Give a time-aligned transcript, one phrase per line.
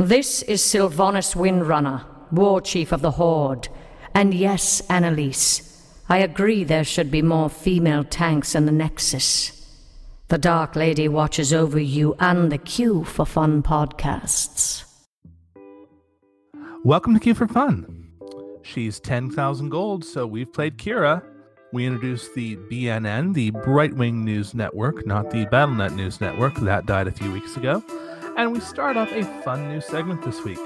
[0.00, 3.68] This is Sylvanas Windrunner, War Chief of the Horde.
[4.14, 9.68] And yes, Anne Elise, I agree there should be more female tanks in the Nexus.
[10.28, 14.84] The Dark Lady watches over you and the queue for fun podcasts.
[16.84, 18.12] Welcome to Queue for Fun.
[18.62, 21.24] She's 10,000 gold, so we've played Qhira.
[21.72, 26.54] We introduced the BNN, the Brightwing News Network, not the BattleNet News Network.
[26.60, 27.82] That died a few weeks ago.
[28.38, 30.60] And we start off a fun new segment this week.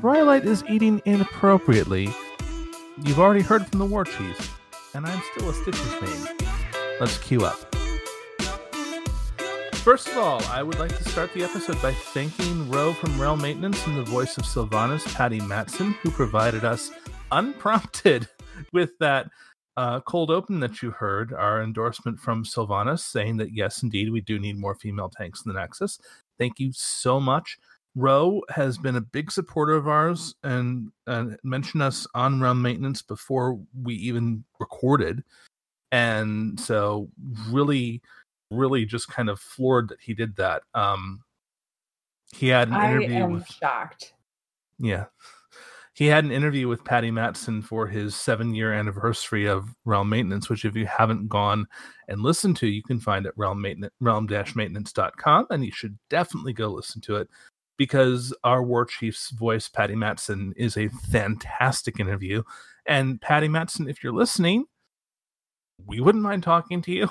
[0.00, 2.08] Royalite is eating inappropriately.
[3.04, 4.58] You've already heard from the War Chief,
[4.94, 6.48] and I'm still a Stitches main.
[6.98, 7.58] Let's queue up.
[9.74, 13.42] First of all, I would like to start the episode by thanking Rho from Realm
[13.42, 16.90] Maintenance and the voice of Sylvanas, Patty Mattson, who provided us
[17.30, 18.26] unprompted
[18.72, 19.28] with that
[19.76, 24.22] uh, cold open that you heard, our endorsement from Sylvanas saying that yes, indeed, we
[24.22, 26.00] do need more female tanks in the Nexus.
[26.38, 27.58] Thank you so much.
[27.94, 33.00] Rho has been a big supporter of ours and, and mentioned us on Realm Maintenance
[33.00, 35.24] before we even recorded.
[35.92, 37.08] And so,
[37.48, 38.02] really,
[38.50, 40.62] really just kind of floored that he did that.
[40.74, 41.22] Um,
[42.34, 44.12] he had an I interview am with, shocked.
[44.78, 45.06] yeah.
[45.96, 50.50] He had an interview with Patty Mattson for his seven year anniversary of Realm Maintenance,
[50.50, 51.66] which if you haven't gone
[52.08, 56.68] and listened to, you can find at realm maintenance realm-maintenance.com and you should definitely go
[56.68, 57.28] listen to it
[57.78, 62.42] because our war chief's voice, Patty Mattson, is a fantastic interview.
[62.86, 64.66] And Patty Mattson, if you're listening,
[65.86, 67.08] we wouldn't mind talking to you.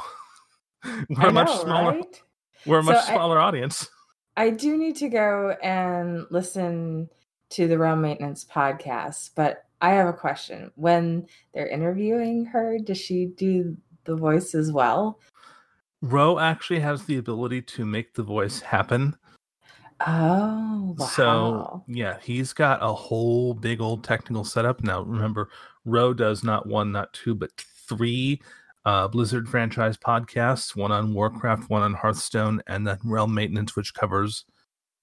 [1.10, 2.22] We're I a much smaller right?
[2.68, 3.90] we're a much So I- smaller audience.
[4.38, 7.10] I do need to go and listen
[7.52, 10.72] to the Realm Maintenance podcast, but I have a question.
[10.76, 15.20] When they're interviewing her, does she do the voice as well?
[16.02, 19.18] Rho actually has the ability to make the voice happen.
[20.06, 21.06] Oh, wow.
[21.06, 24.84] So yeah, he's got a whole big old technical setup.
[24.84, 25.50] Now remember,
[25.86, 27.52] Rho does not one, not two, but
[27.88, 28.42] three
[28.86, 33.94] uh, Blizzard franchise podcasts, one on Warcraft, one on Hearthstone, and then Realm Maintenance, which
[33.94, 34.46] covers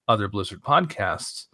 [0.07, 1.47] other Blizzard podcasts.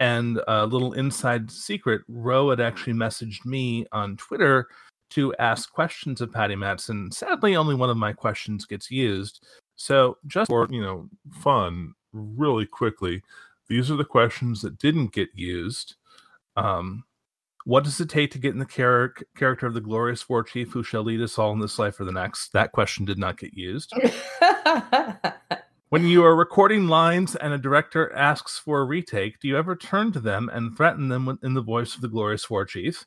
[0.00, 4.66] And a little inside secret, Rho had actually messaged me on Twitter
[5.10, 7.12] to ask questions of Patty Mattson.
[7.14, 9.46] Sadly, only one of my questions gets used.
[9.76, 13.22] So just for you know fun, really quickly,
[13.68, 15.94] these are the questions that didn't get used.
[16.56, 17.04] Um,
[17.64, 20.72] what does it take to get in the char- character of the glorious war chief
[20.72, 22.52] who shall lead us all in this life or the next?
[22.52, 23.92] That question did not get used.
[25.94, 29.76] When you are recording lines and a director asks for a retake, do you ever
[29.76, 33.06] turn to them and threaten them in the voice of the glorious war chief?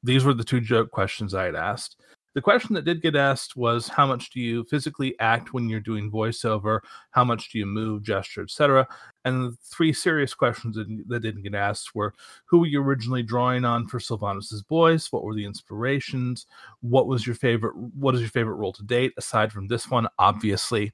[0.00, 2.00] These were the two joke questions I had asked.
[2.36, 5.80] The question that did get asked was how much do you physically act when you're
[5.80, 6.78] doing voiceover?
[7.10, 8.86] How much do you move, gesture, etc.?
[9.24, 12.14] And the three serious questions that, didn't get asked were
[12.44, 15.10] who were you originally drawing on for Sylvanas's voice?
[15.10, 16.46] What were the inspirations?
[16.80, 17.74] What was your favorite?
[17.76, 20.06] What is your favorite role to date aside from this one?
[20.20, 20.92] Obviously,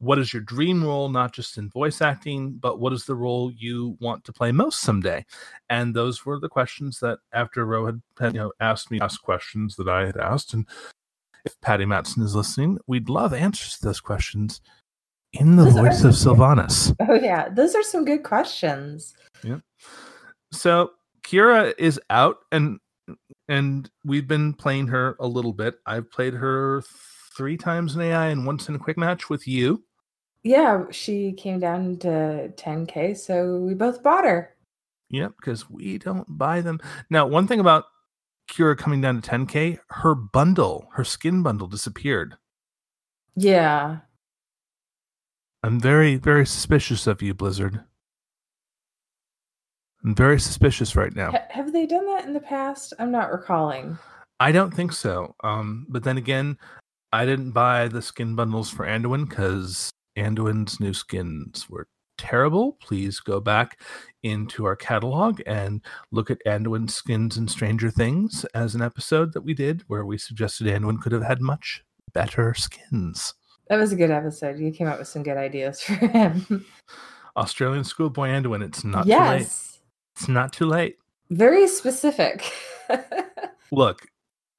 [0.00, 3.52] what is your dream role not just in voice acting but what is the role
[3.56, 5.24] you want to play most someday
[5.68, 9.04] and those were the questions that after rho had, had you know asked me to
[9.04, 10.66] ask questions that i had asked and
[11.44, 14.60] if patty mattson is listening we'd love answers to those questions
[15.32, 17.48] in the Those voice of sylvanas oh, yeah.
[17.48, 19.14] Those are some good questions.
[19.44, 19.58] Yeah.
[20.52, 22.80] So qhira is out and
[23.48, 26.82] and we've been playing her a little bit i've played her
[27.36, 29.82] three times in ai and once in a quick match with you
[30.42, 34.56] Yeah, she came down to 10K, so we both bought her.
[35.10, 36.80] Yep, because we don't buy them.
[37.10, 37.84] Now, one thing about
[38.50, 42.36] Qhira coming down to 10k, her bundle, her skin bundle disappeared.
[43.36, 43.98] Yeah.
[45.62, 47.80] I'm very, very suspicious of you, Blizzard.
[50.04, 51.32] I'm very suspicious right now.
[51.32, 52.94] Ha- have they done that in the past?
[52.98, 53.98] I'm not recalling.
[54.38, 55.34] I don't think so.
[55.44, 56.56] Um, but then again,
[57.12, 59.90] I didn't buy the skin bundles for Anduin because
[60.20, 61.88] Anduin's new skins were
[62.18, 62.76] terrible.
[62.82, 63.80] Please go back
[64.22, 65.80] into our catalog and
[66.12, 70.18] look at Anduin's skins in Stranger Things as an episode that we did where we
[70.18, 73.32] suggested Anduin could have had much better skins.
[73.68, 74.58] That was a good episode.
[74.58, 76.66] You came up with some good ideas for him.
[77.36, 79.38] Australian schoolboy Anduin, it's not too late.
[79.40, 79.78] yes.
[80.16, 80.96] It's not too late.
[81.30, 82.52] Very specific.
[83.72, 84.02] Look,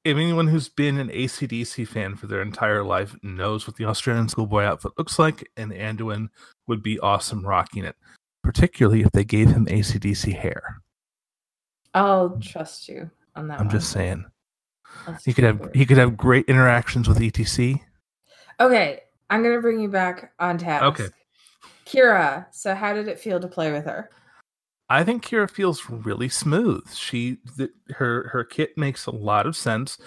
[0.04, 4.28] if anyone who's been an ACDC fan for their entire life knows what the Australian
[4.28, 6.30] schoolboy outfit looks like, and Anduin
[6.68, 7.96] would be awesome rocking it,
[8.44, 10.82] particularly if they gave him ACDC hair.
[11.94, 13.76] I'll trust you on that I'm one.
[13.76, 14.26] just saying.
[15.06, 17.80] That's He could have he could have great interactions with ETC.
[18.60, 20.84] Okay, I'm gonna bring you back on task.
[20.84, 21.08] Okay.
[21.86, 24.10] Qhira, so how did it feel to play with her?
[24.92, 26.94] I think Qhira feels really smooth.
[26.94, 29.98] She the, her her kit makes a lot of sense.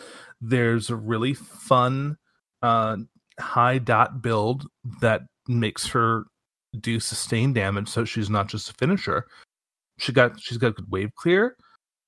[0.42, 2.18] There's a really fun
[2.60, 2.98] uh,
[3.40, 4.66] high dot build
[5.00, 6.24] that makes her
[6.78, 9.26] do sustained damage, so she's not just a finisher.
[9.98, 11.56] She got she's got good wave clear.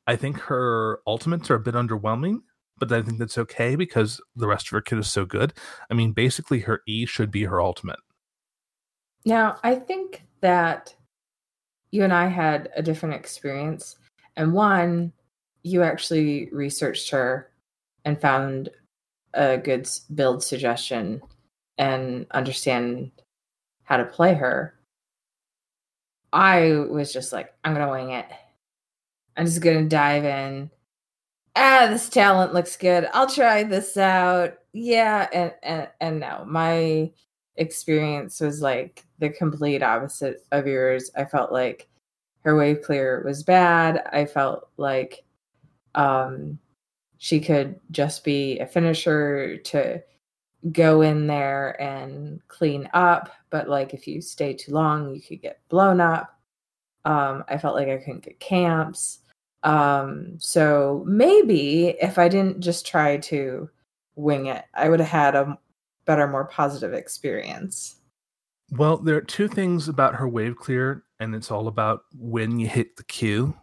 [0.06, 2.40] I think her ultimates are a bit underwhelming,
[2.78, 5.54] but I think that's okay because the rest of her kit is so good.
[5.90, 8.00] I mean, basically, her E should be her ultimate.
[9.24, 10.94] Now, I think that
[11.96, 13.96] you and I had a different experience.
[14.36, 15.12] And one,
[15.62, 17.50] you actually researched her
[18.04, 18.68] and found
[19.32, 21.22] a good build suggestion
[21.78, 23.12] and understand
[23.84, 24.74] how to play her.
[26.34, 28.26] I was just like, I'm going to wing it.
[29.38, 30.70] I'm just going to dive in.
[31.56, 33.08] Ah, this talent looks good.
[33.14, 34.58] I'll try this out.
[34.74, 37.10] Yeah, and and and no, my
[37.56, 41.10] experience was like the complete opposite of yours.
[41.16, 41.88] I felt like
[42.40, 44.06] her wave clear was bad.
[44.12, 45.24] I felt like
[45.94, 46.58] um,
[47.18, 50.02] she could just be a finisher to
[50.72, 53.30] go in there and clean up.
[53.50, 56.38] But like if you stay too long, you could get blown up.
[57.04, 59.20] Um, I felt like I couldn't get camps.
[59.62, 63.68] Um, so maybe if I didn't just try to
[64.14, 65.58] wing it, I would have had a
[66.06, 67.96] better, more positive experience.
[68.70, 72.66] Well, there are two things about her wave clear, and it's all about when you
[72.66, 73.56] hit the Q.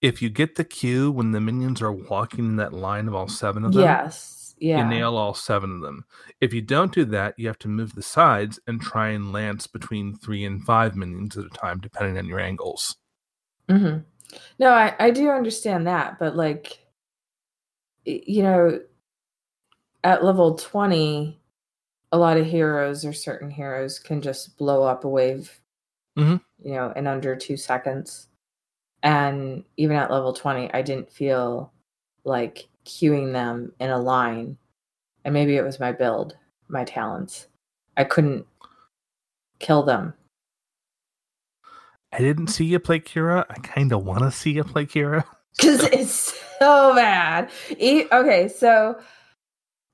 [0.00, 3.28] If you get the Q when the minions are walking in that line of all
[3.28, 6.04] seven of them, yes, yeah, you nail all seven of them.
[6.40, 9.66] If you don't do that, you have to move the sides and try and lance
[9.66, 12.96] between three and five minions at a time, depending on your angles.
[13.68, 13.98] Mm-hmm.
[14.58, 16.78] No, I, I do understand that, but like,
[18.04, 18.80] you know,
[20.04, 21.40] at level 20,
[22.12, 25.60] a lot of heroes or certain heroes can just blow up a wave,
[26.18, 26.36] mm-hmm.
[26.66, 28.28] you know, in under two seconds.
[29.02, 31.72] And even at level 20, I didn't feel
[32.24, 34.56] like queuing them in a line.
[35.24, 36.36] And maybe it was my build,
[36.68, 37.46] my talents.
[37.96, 38.46] I couldn't
[39.58, 40.14] kill them.
[42.12, 43.44] I didn't see you play Qhira.
[43.50, 45.24] I kind of want to see you play Qhira.
[45.56, 47.50] Because it's so bad.
[47.72, 49.00] okay, so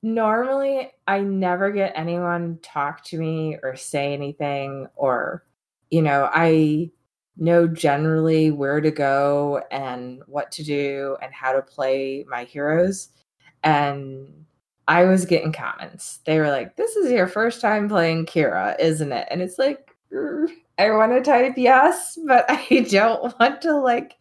[0.05, 5.45] normally I never get anyone talk to me or say anything or
[5.91, 6.91] you know, I
[7.37, 13.09] know generally where to go and what to do and how to play my heroes
[13.63, 14.45] and
[14.89, 16.19] I was getting comments.
[16.27, 19.91] They were like, "This is your first time playing Qhira, isn't it?" And it's like,
[20.79, 24.17] I want to type yes, but I don't want to like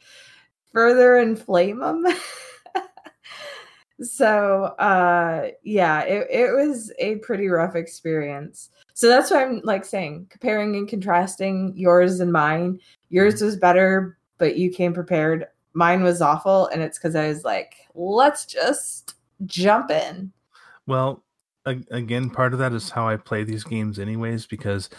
[0.72, 2.06] further inflame them.
[4.02, 8.70] so uh yeah it, it was a pretty rough experience.
[8.94, 12.80] So that's why i'm like saying comparing and contrasting yours and mine.
[13.10, 15.48] Yours was better but you came prepared.
[15.74, 20.32] Mine was awful and it's because i was like let's just jump in.
[20.88, 21.24] Well
[21.66, 24.90] again part of that is how i play these games anyways because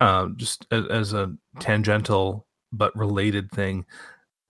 [0.00, 3.86] uh, just as a tangential but related thing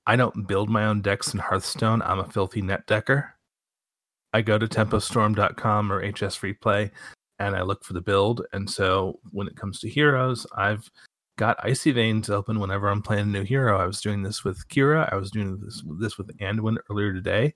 [0.07, 2.03] i don't build my own decks in hearthstone.
[2.03, 3.37] I'm a filthy net decker
[4.33, 6.91] I go to tempostorm.com or HSReplay
[7.39, 8.47] and I look for the build.
[8.53, 10.89] And so when it comes to heroes, I've
[11.37, 13.79] got Icy Veins open whenever I'm playing a new hero.
[13.79, 15.11] I was doing this with Qhira.
[15.11, 17.55] I was doing this this with Anduin earlier today.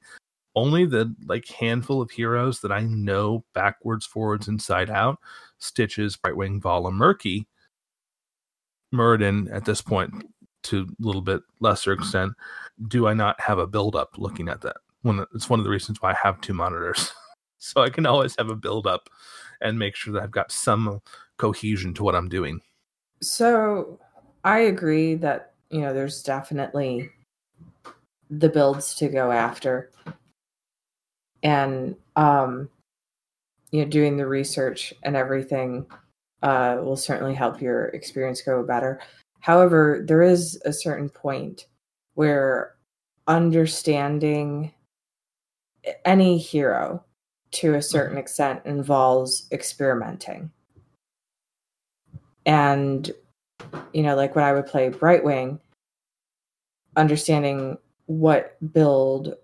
[0.56, 5.18] Only the like handful of heroes that I know backwards, forwards, inside out,
[5.58, 7.46] Stitches, Brightwing, Valla, Murky,
[8.94, 10.12] Muradin at this point
[10.64, 12.32] to a little bit lesser extent,
[12.88, 14.76] do I not have a build up looking at that?
[15.34, 17.12] It's one of the reasons why I have two monitors.
[17.58, 19.08] so I can always have a build up
[19.60, 21.00] and make sure that I've got some
[21.36, 22.60] cohesion to what I'm doing.
[23.22, 23.98] So
[24.44, 27.10] I agree that, you know, there's definitely
[28.30, 29.90] the builds to go after.
[31.42, 32.68] And um
[33.70, 35.86] you know, doing the research and everything
[36.42, 39.00] uh will certainly help your experience go better.
[39.40, 41.66] However, there is a certain point
[42.14, 42.74] where
[43.26, 44.72] understanding
[46.04, 47.04] any hero
[47.52, 48.18] to a certain mm-hmm.
[48.18, 50.50] extent involves experimenting.
[52.46, 53.10] And,
[53.92, 55.60] you know, like when I would play Brightwing,
[56.96, 59.34] understanding what build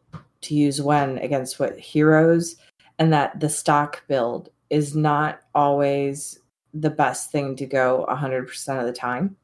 [0.42, 2.56] to use when against what heroes,
[2.98, 6.38] and that the stock build is not always
[6.74, 9.36] the best thing to go 100% of the time.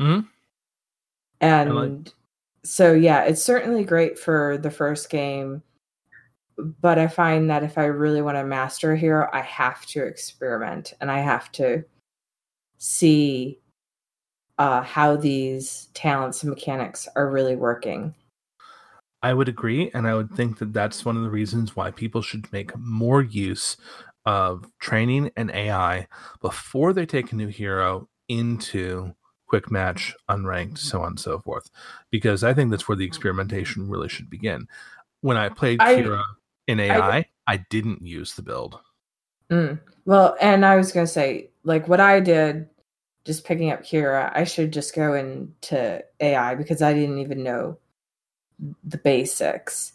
[0.00, 0.26] Mm-hmm.
[1.40, 2.12] And like-
[2.64, 5.62] so, yeah, it's certainly great for the first game
[6.58, 10.04] but I find that if I really want to master a hero, I have to
[10.04, 11.84] experiment and I have to
[12.78, 13.60] see
[14.58, 18.14] uh, how these talents and mechanics are really working.
[19.22, 22.22] I would agree, and I would think that that's one of the reasons why people
[22.22, 23.76] should make more use
[24.24, 26.06] of training and AI
[26.40, 29.14] before they take a new hero into
[29.46, 31.68] quick match, unranked, so on and so forth.
[32.10, 34.68] Because I think that's where the experimentation really should begin.
[35.20, 36.22] When I played I- Qhira
[36.68, 38.78] in AI, I- I, didn't use the build.
[39.50, 39.80] Mm.
[40.04, 42.68] Well, and I was going to say, like what I did,
[43.24, 47.78] just picking up Qhira, I should just go into AI because I didn't even know
[48.84, 49.92] the basics.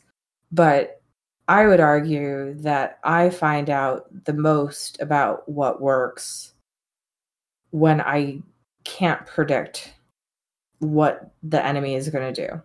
[0.51, 1.01] But
[1.47, 6.53] I would argue that I find out the most about what works
[7.71, 8.41] when I
[8.83, 9.93] can't predict
[10.79, 12.61] what the enemy is going to do.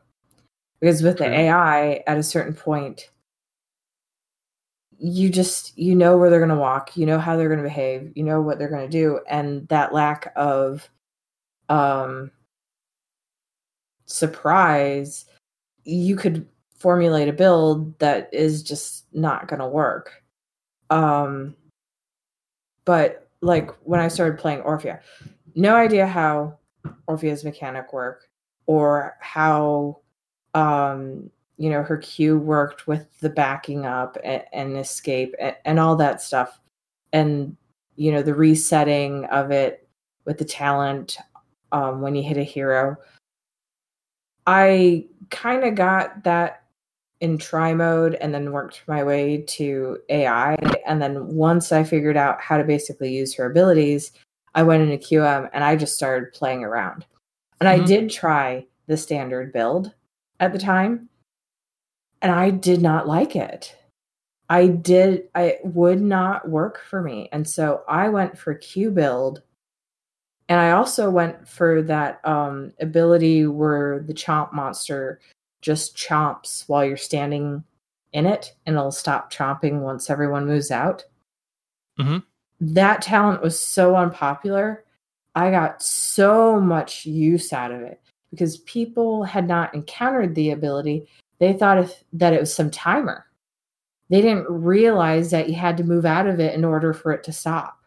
[0.80, 3.10] Because with the AI, at a certain point,
[4.98, 7.68] you just you know where they're going to walk you know how they're going to
[7.68, 10.88] behave you know what they're going to do and that lack of
[11.68, 12.30] um
[14.06, 15.26] surprise
[15.84, 20.22] you could formulate a build that is just not going to work.
[20.90, 21.54] Um
[22.84, 25.00] but like when i started playing orphea
[25.54, 26.58] no idea how
[27.06, 28.22] orphea's mechanic work
[28.66, 30.00] or how
[30.54, 35.78] um you know her Q worked with the backing up and, and escape and, and
[35.78, 36.60] all that stuff.
[37.12, 37.56] And
[37.96, 39.86] you know the resetting of it
[40.24, 41.18] with the talent
[41.72, 42.96] um, when you hit a hero.
[44.46, 46.62] I kind of got that
[47.20, 52.16] in try mode and then worked my way to ai and then once i figured
[52.16, 54.12] out how to basically use her abilities
[54.54, 57.04] i went into qm and i just started playing around.
[57.58, 57.86] And i Mhm.
[57.86, 59.92] did try the standard build
[60.38, 61.08] at the time
[62.22, 63.76] and I did not like it.
[64.48, 67.28] I did I would not work for me.
[67.32, 69.42] And so I went for Q build.
[70.48, 75.20] And I also went for that um ability where the chomp monster
[75.60, 77.64] just chomps while you're standing
[78.12, 81.04] in it and it'll stop chomping once everyone moves out.
[81.98, 82.18] Mm-hmm.
[82.60, 84.84] That talent was so unpopular.
[85.34, 91.06] I got so much use out of it because people had not encountered the ability
[91.38, 93.26] they thought if, that it was some timer.
[94.10, 97.22] They didn't realize that you had to move out of it in order for it
[97.24, 97.78] to stop.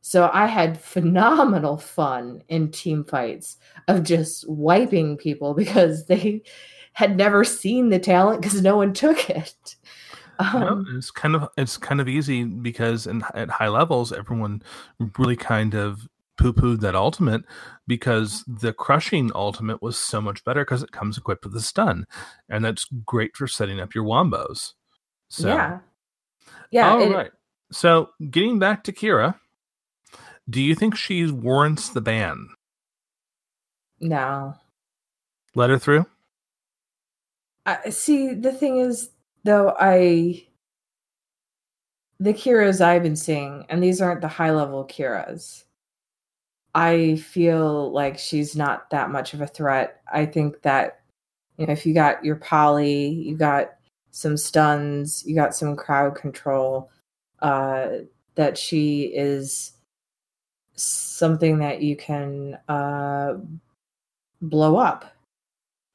[0.00, 6.42] So I had phenomenal fun in team fights of just wiping people because they
[6.92, 9.76] had never seen the talent because no one took it.
[10.54, 14.62] No, Um, it's kind of it's kind of easy because in, at high levels, everyone
[15.18, 16.08] really kind of
[16.40, 17.42] poo pooed that ultimate
[17.86, 22.06] because the crushing ultimate was so much better because it comes equipped with a stun,
[22.48, 24.72] and that's great for setting up your wombos.
[25.28, 25.78] So, yeah.
[26.70, 26.90] Yeah.
[26.90, 27.30] all it- right.
[27.72, 29.36] So, getting back to Qhira,
[30.48, 32.48] do you think she warrants the ban?
[34.00, 34.54] No.
[35.54, 36.06] Let her through.
[37.66, 39.10] I see the thing is
[39.44, 40.46] though I
[42.18, 45.64] the Qhiras I've been seeing, and these aren't the high level Qhiras.
[46.74, 50.00] I feel like she's not that much of a threat.
[50.12, 51.00] I think that
[51.56, 53.72] you know, if you got your poly, you got
[54.12, 56.90] some stuns, you got some crowd control,
[57.40, 57.88] uh,
[58.34, 59.72] that she is
[60.74, 63.34] something that you can uh,
[64.40, 65.14] blow up.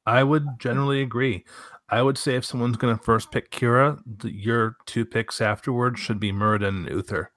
[0.06, 1.44] I would generally agree.
[1.88, 6.20] I would say if someone's going to first pick Qhira, your two picks afterwards should
[6.20, 7.32] be Muradin and Uther.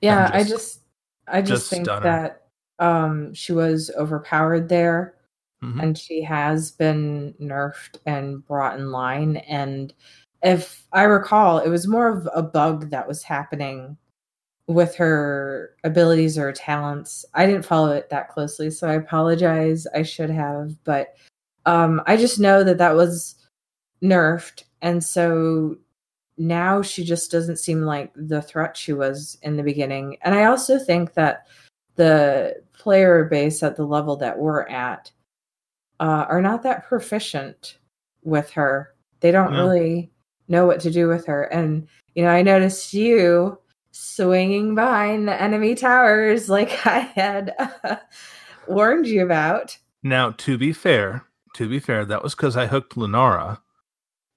[0.00, 0.80] Yeah, I just- just
[1.30, 2.42] I just, just think that
[2.78, 5.14] um she was overpowered there
[5.62, 5.82] Mhm.
[5.82, 9.92] and she has been nerfed and brought in line and
[10.44, 13.96] if I recall it was more of a bug that was happening
[14.68, 17.24] with her abilities or talents.
[17.34, 19.86] I didn't follow it that closely, so I apologize.
[19.94, 21.14] I should have, but
[21.66, 23.34] um I just know that that was
[24.02, 25.76] nerfed and so
[26.38, 30.16] now she just doesn't seem like the threat she was in the beginning.
[30.22, 31.46] And I also think that
[31.96, 35.10] the player base at the level that we're at
[36.00, 37.78] uh, are not that proficient
[38.22, 38.94] with her.
[39.20, 39.64] They don't No.
[39.64, 40.12] really
[40.46, 41.44] know what to do with her.
[41.44, 43.58] And, you know, I noticed you
[43.90, 47.54] swinging behind the enemy towers like I had
[48.68, 49.76] warned you about.
[50.04, 53.58] Now, to be fair, to be fair, that was because I hooked Lunara,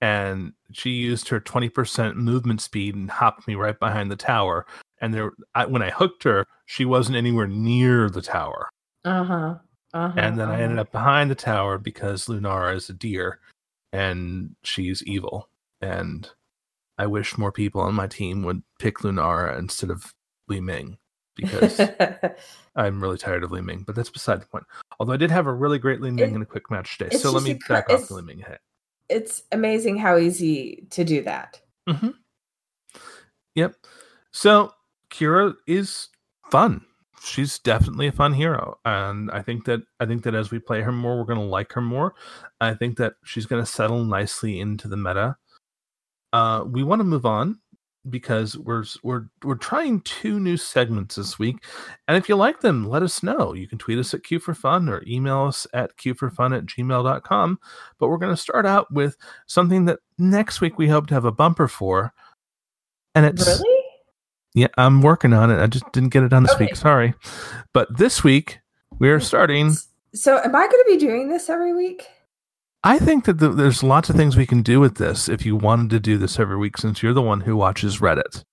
[0.01, 4.65] and she used her twenty percent movement speed and hopped me right behind the tower.
[5.00, 8.70] And there, I, when I hooked her, she wasn't anywhere near the tower.
[9.05, 9.55] Uh huh.
[9.93, 10.81] Uh-huh, and then I ended uh-huh.
[10.81, 13.39] up behind the tower because Lunara is a deer,
[13.91, 15.50] and she's evil.
[15.81, 16.29] And
[16.98, 20.13] I wish more people on my team would pick Lunara instead of
[20.48, 20.98] Li Ming.
[21.36, 21.81] because
[22.75, 24.65] I'm really tired of Li Ming, but that's beside the point.
[25.00, 27.17] Although I did have a really great Li Ming It- in a quick match today,
[27.17, 28.60] so let me back off the Li Ming ahead.
[29.11, 31.59] It's amazing how easy to do that.
[33.55, 33.75] Yep.
[34.31, 34.71] So
[35.09, 36.07] Qhira is
[36.49, 36.85] fun.
[37.23, 40.81] She's definitely a fun hero, and I think that I think that as we play
[40.81, 42.15] her more, we're going to like her more.
[42.59, 45.37] I think that she's going to settle nicely into the meta.
[46.33, 47.59] Uh, we want to move on
[48.10, 51.63] because we're we're we're trying two new segments this week,
[52.08, 53.53] and if you like them, let us know.
[53.53, 57.60] You can tweet us at Queue for Fun or email us at queueforfun at gmail.com.
[58.00, 59.15] But we're going to start out with
[59.46, 62.13] something that next week we hope to have a bumper for,
[63.15, 63.84] and it's Really?
[64.55, 65.62] yeah, I'm working on it.
[65.62, 66.65] I just didn't get it done this Okay.
[66.65, 66.75] week.
[66.75, 67.13] Sorry.
[67.74, 68.60] But this week
[69.00, 69.74] we are starting.
[70.13, 72.05] So, am I going to be doing this every week?
[72.83, 75.55] I think that the, there's lots of things we can do with this if you
[75.55, 78.43] wanted to do this every week since you're the one who watches Reddit.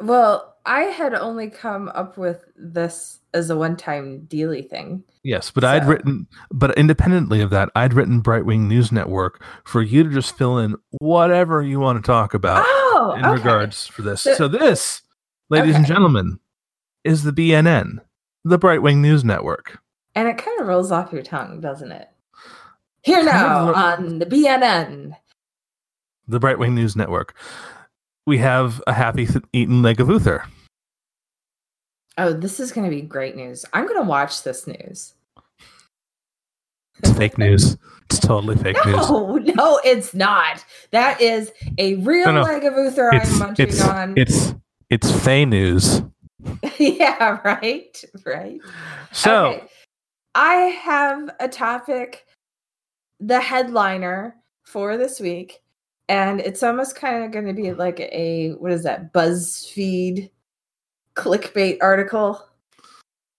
[0.00, 5.04] Well, I had only come up with this as a one-time dealy thing.
[5.22, 10.04] Yes, but I'd written, but independently of that, I'd written Brightwing News Network for you
[10.04, 13.34] to just fill in whatever you want to talk about oh, in okay.
[13.34, 14.22] regards for this.
[14.22, 15.02] So- So, this,
[15.48, 16.40] ladies and gentlemen,
[17.04, 17.98] is the BNN,
[18.44, 19.78] the Brightwing News Network.
[20.14, 22.08] And it kind of rolls off your tongue, doesn't it?
[23.04, 25.14] Here now on the BNN.
[26.26, 27.34] the Brightwing News Network.
[28.26, 30.44] We have a happy th- eaten leg of Uther.
[32.16, 33.64] Oh, this is going to be great news.
[33.72, 35.14] I'm going to watch this news.
[37.00, 37.76] It's fake news.
[38.08, 39.10] It's totally fake news.
[39.10, 40.64] No, no, it's not.
[40.92, 42.42] That is a real No, no.
[42.42, 44.14] leg of Uther It's I'm munching it's on.
[44.16, 44.54] it's
[44.90, 46.02] it's fey news.
[46.78, 48.60] yeah, right, right.
[49.12, 49.64] So Okay.
[50.36, 52.24] I have a topic,
[53.24, 55.62] the headliner for this week,
[56.08, 60.30] and it's almost kind of going to be like a what is that BuzzFeed
[61.16, 62.46] clickbait article,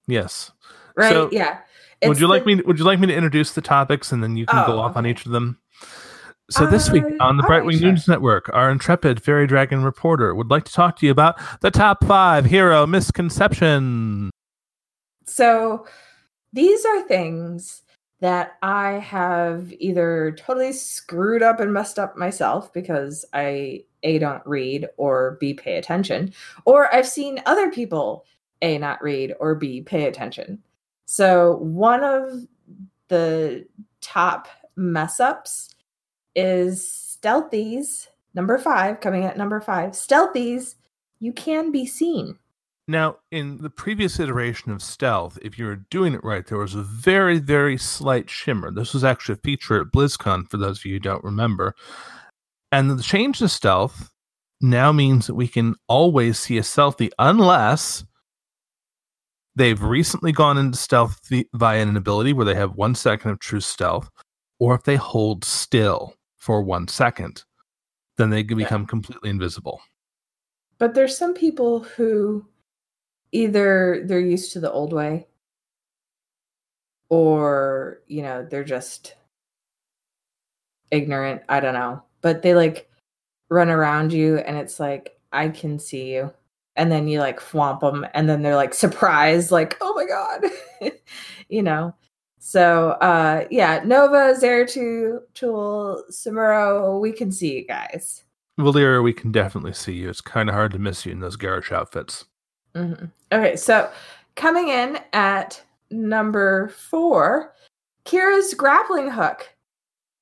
[0.08, 0.52] yes.
[0.96, 1.12] right?
[1.12, 1.60] So, yeah.
[2.04, 2.56] would It's you like me?
[2.66, 4.98] Would you like me to introduce the topics and then you can go Oh, off
[4.98, 5.60] on each of them?
[6.50, 7.90] So this week Uh, on the all right, Brightwing sure.
[7.90, 11.72] News Network, our intrepid fairy dragon reporter would like to talk to you about the
[11.72, 14.32] top five hero misconceptions.
[15.26, 15.88] So
[16.54, 17.82] these are things
[18.22, 24.46] that I have either totally screwed up and messed up myself because I A don't
[24.46, 26.34] read or B pay attention,
[26.66, 28.26] or I've seen other people
[28.62, 30.64] A not read or B pay attention.
[31.06, 32.48] So one of
[33.10, 33.68] the
[34.02, 35.76] top mess ups
[36.36, 39.92] is stealthies, number five, coming at number five.
[39.92, 40.76] Stealthies,
[41.20, 42.38] you can be seen.
[42.88, 46.76] Now, in the previous iteration of Stealth, if you were doing it right, there was
[46.76, 48.70] a very, very slight shimmer.
[48.70, 51.74] This was actually a feature at BlizzCon, for those of you who don't remember.
[52.72, 54.12] And the change to Stealth
[54.62, 58.04] now means that we can always see a selfie unless
[59.56, 61.20] they've recently gone into stealth
[61.54, 64.10] via an ability where they have one second of true stealth,
[64.60, 67.44] or if they hold still for one second,
[68.18, 68.66] then they can Yeah.
[68.66, 69.82] become completely invisible.
[70.78, 72.46] But there's some people who
[73.36, 75.28] either they're used to the old way
[77.10, 79.16] or, you know, they're just
[80.90, 81.42] ignorant.
[81.50, 82.02] I don't know.
[82.22, 82.90] But they like
[83.50, 86.34] run around you and it's like, I can see you.
[86.78, 90.92] And then you like swamp them and then they're like surprised, like, oh my God.
[91.50, 91.94] you know?
[92.40, 95.20] So, uh, yeah, Nova, Zeratul,
[96.12, 98.24] Samuro, we can see you guys.
[98.60, 100.10] Valeera, we can definitely see you.
[100.10, 102.26] It's kind of hard to miss you in those garish outfits.
[102.76, 103.12] Mhm.
[103.32, 103.90] Okay, so
[104.36, 105.62] coming in at
[105.92, 107.54] number four,
[108.06, 109.50] Qhira's grappling hook.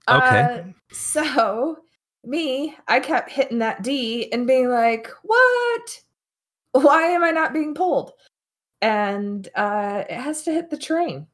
[0.09, 0.43] Okay.
[0.43, 1.77] Uh, so
[2.23, 6.01] me, I kept hitting that D and being like, "What?
[6.73, 8.11] Why am I not being pulled?"
[8.81, 11.27] And uh, it has to hit the train.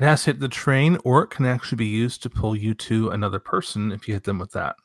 [0.00, 2.72] It has to hit the train, or it can actually be used to pull you
[2.74, 4.76] to another person if you hit them with that.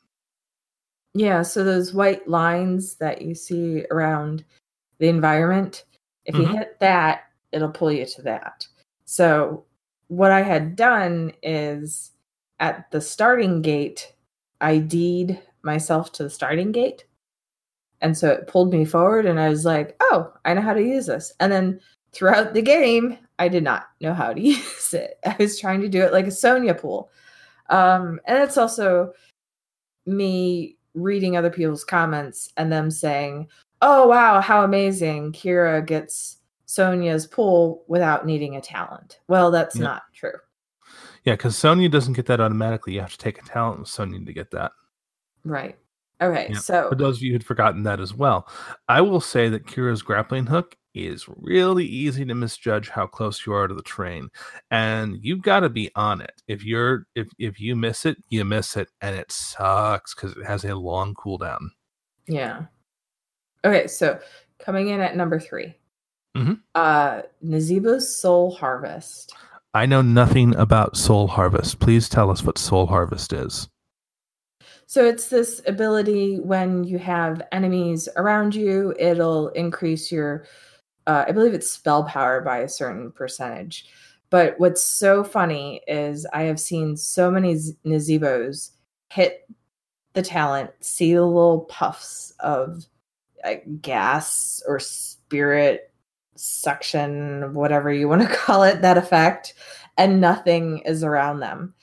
[1.14, 4.44] Yeah, so those white lines that you see around
[4.98, 5.84] the environment,
[6.24, 6.58] if you Mhm.
[6.58, 8.66] hit that, it'll pull you to that.
[9.04, 9.64] So,
[10.08, 12.12] what I had done is
[12.60, 14.14] at the starting gate,
[14.60, 17.04] I would myself to the starting gate.
[18.00, 20.82] And so it pulled me forward, and I was like, oh, I know how to
[20.82, 21.32] use this.
[21.40, 21.80] And then
[22.12, 25.18] throughout the game, I did not know how to use it.
[25.24, 27.10] I was trying to do it like a Sonya pool.
[27.70, 29.12] Um, and it's also
[30.06, 33.48] me reading other people's comments and them saying,
[33.86, 35.32] "Oh wow, how amazing!
[35.32, 39.84] Qhira gets Sonya's pull without needing a talent." Well, that's Yep.
[39.84, 40.38] not true.
[41.24, 42.94] Yeah, because Sonya doesn't get that automatically.
[42.94, 44.72] You have to take a talent with Sonya to get that.
[45.44, 45.78] Right.
[46.20, 46.48] Okay.
[46.50, 48.48] Yeah, So For those of you who'd forgotten that as well,
[48.88, 53.52] I will say that Qhira's grappling hook is really easy to misjudge how close you
[53.52, 54.28] are to the train
[54.70, 58.44] and you've got to be on it if you're if if you miss it you
[58.44, 61.58] miss it and it sucks because it has a long cooldown
[62.28, 62.66] Yeah.
[63.64, 64.18] Okay, so
[64.58, 65.74] coming in at number 3
[66.36, 66.60] Mhm.
[66.74, 69.32] Uh, Nazeebo's Soul Harvest.
[69.74, 73.68] i know nothing about soul harvest please tell us what soul harvest is
[74.86, 80.44] So it's this ability when you have enemies around you, it'll increase your,
[81.06, 83.86] uh, I believe it's spell power by a certain percentage.
[84.30, 88.70] But what's so funny is I have seen so many Z- Nazeebos
[89.10, 89.48] hit
[90.12, 92.84] the talent, see the little puffs of
[93.80, 95.92] gas or spirit
[96.36, 99.54] suction, whatever you want to call it, that effect,
[99.96, 101.74] and nothing is around them.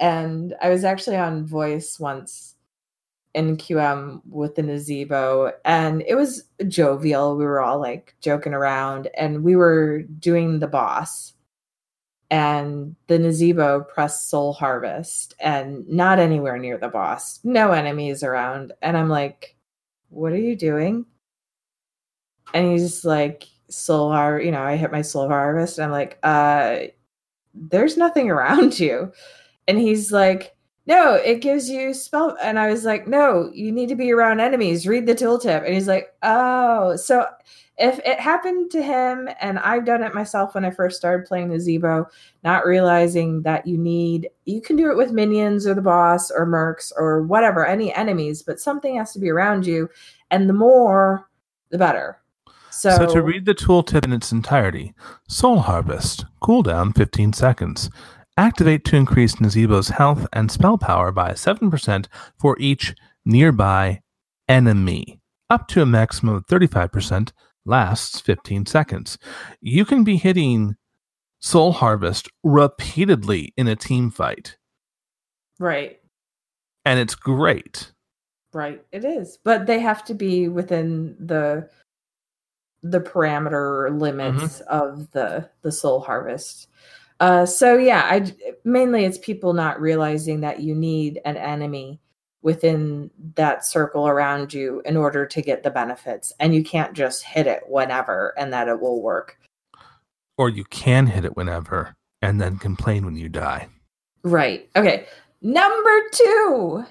[0.00, 2.56] And I was actually on voice once
[3.34, 7.36] in QM with the Nazeebo, and it was jovial.
[7.36, 11.34] We were all like joking around, and we were doing the boss.
[12.30, 17.40] And the Nazeebo pressed Soul Harvest, and not anywhere near the boss.
[17.44, 18.72] No enemies around.
[18.82, 19.54] And I'm like,
[20.12, 21.06] what are you doing?
[22.54, 25.78] And he's like, Soul Har, you know, I hit my Soul Harvest.
[25.78, 26.80] And I'm like, uh,
[27.54, 29.12] there's nothing around you.
[29.66, 30.54] And he's like,
[30.86, 32.36] no, it gives you spell.
[32.42, 34.86] And I was like, no, you need to be around enemies.
[34.86, 35.64] Read the tooltip.
[35.64, 37.26] And he's like, oh, so
[37.78, 41.48] if it happened to him, and I've done it myself when I first started playing
[41.48, 42.06] Nazeebo,
[42.44, 46.46] not realizing that you need, you can do it with minions or the boss or
[46.46, 49.88] mercs or whatever, any enemies, but something has to be around you.
[50.30, 51.28] And the more,
[51.70, 52.18] the better.
[52.70, 54.94] So, So, to read the tooltip in its entirety,
[55.28, 57.90] Soul Harvest, cooldown 15 seconds.
[58.38, 62.06] Activate to increase Nazeebo's health and spell power by 7%
[62.38, 62.94] for each
[63.26, 64.00] nearby
[64.48, 67.32] enemy, up to a maximum of 35%,
[67.64, 69.18] lasts 15 seconds.
[69.60, 70.76] You can be hitting
[71.40, 74.56] Soul Harvest repeatedly in a team fight,
[75.58, 75.98] right.
[76.84, 77.92] and it's great.
[78.52, 81.68] Right, it is, but they have to be within the
[82.82, 86.68] the parameter limits of the the soul harvest.
[87.20, 88.32] Uh, so yeah, I
[88.64, 92.01] mainly it's people not realizing that you need an enemy
[92.42, 97.24] within that circle around you in order to get the benefits, and you can't just
[97.24, 99.38] hit it whenever and that it will work.
[100.36, 103.68] Or you can hit it whenever and then complain when you die.
[104.22, 104.68] Right.
[104.76, 105.06] Okay.
[105.40, 106.84] Number two,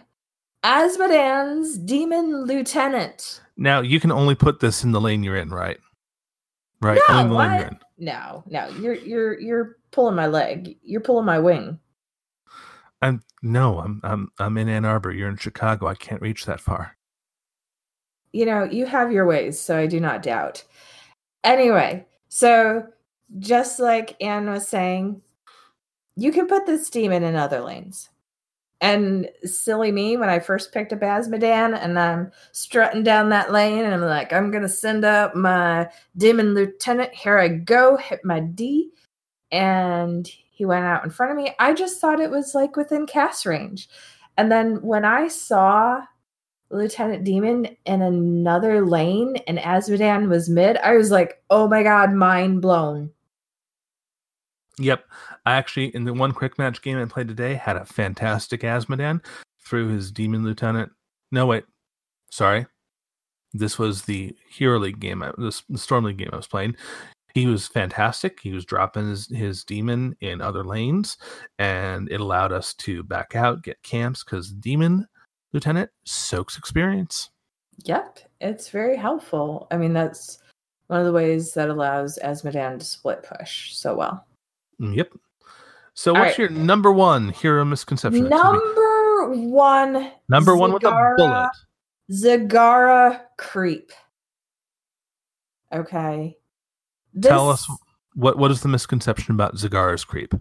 [0.64, 3.42] Azmodan's Demon Lieutenant.
[3.58, 5.80] Now you can only put this in the lane you're in, right?
[6.82, 7.80] Right, No, only the lane you're in.
[7.98, 10.78] No, no, you're you're you're pulling my leg.
[10.82, 11.80] You're pulling my wing.
[13.02, 15.12] I'm no, I'm I'm I'm in Ann Arbor.
[15.12, 15.88] You're in Chicago.
[15.88, 16.96] I can't reach that far.
[18.34, 20.64] You know, you have your ways, so I do not doubt.
[21.44, 22.88] Anyway, so
[23.40, 25.22] just like Anne was saying,
[26.16, 28.10] you can put this demon in other lanes.
[28.80, 33.86] And silly me, when I first picked up Azmodan and I'm strutting down that lane
[33.86, 35.88] and I'm like, I'm going to send up my
[36.18, 37.14] demon lieutenant.
[37.14, 38.90] Here I go, hit my D.
[39.52, 40.28] And
[40.62, 41.56] he went out in front of me.
[41.58, 43.90] I just thought it was like within cast range.
[44.38, 46.04] And then when I saw
[46.70, 52.14] Lieutenant Demon in another lane and Azmodan was mid, I was like, oh my God,
[52.14, 53.10] mind blown.
[54.78, 55.04] Yep.
[55.48, 59.26] I actually in the one quick match game I played today had a fantastic Azmodan
[59.66, 60.92] through his demon lieutenant.
[61.32, 61.64] No wait.
[62.30, 62.68] Sorry.
[63.52, 66.76] This was the Hero League game, the Storm League game I was playing.
[67.34, 68.40] He was fantastic.
[68.42, 71.18] He was dropping his, his demon in other lanes,
[71.60, 75.08] and it allowed us to back out, get camps, because demon
[75.54, 77.30] lieutenant soaks experience.
[77.86, 79.68] Yep, it's very helpful.
[79.72, 80.40] I mean, that's
[80.88, 84.26] one of the ways that allows Azmodan to split push so well.
[84.82, 85.14] Mm, Yep.
[85.94, 86.50] So, All what's right.
[86.50, 88.26] your number one hero misconception?
[88.26, 90.12] It's gonna be Number one.
[90.30, 91.50] number one with a bullet.
[92.12, 93.92] Zagara creep.
[95.74, 96.38] Okay.
[97.22, 97.68] Tell us
[98.14, 100.34] what what is the misconception about Zagara's creep?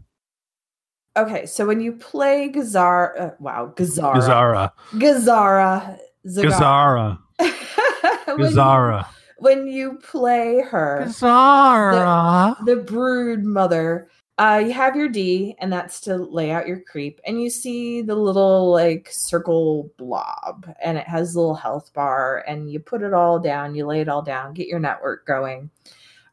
[1.16, 4.72] Okay, so when you play Gazar, uh, wow, Gazara, Gazara.
[4.92, 7.18] Gazara, Zagara.
[7.38, 8.26] Gazara.
[8.36, 9.06] when, you, Gazara.
[9.38, 12.64] when you play her, Gazara.
[12.64, 14.08] the brood mother
[14.40, 18.00] uh you have your d and that's to lay out your creep and you see
[18.00, 23.02] the little like circle blob and it has a little health bar and you put
[23.02, 25.70] it all down you lay it all down get your network going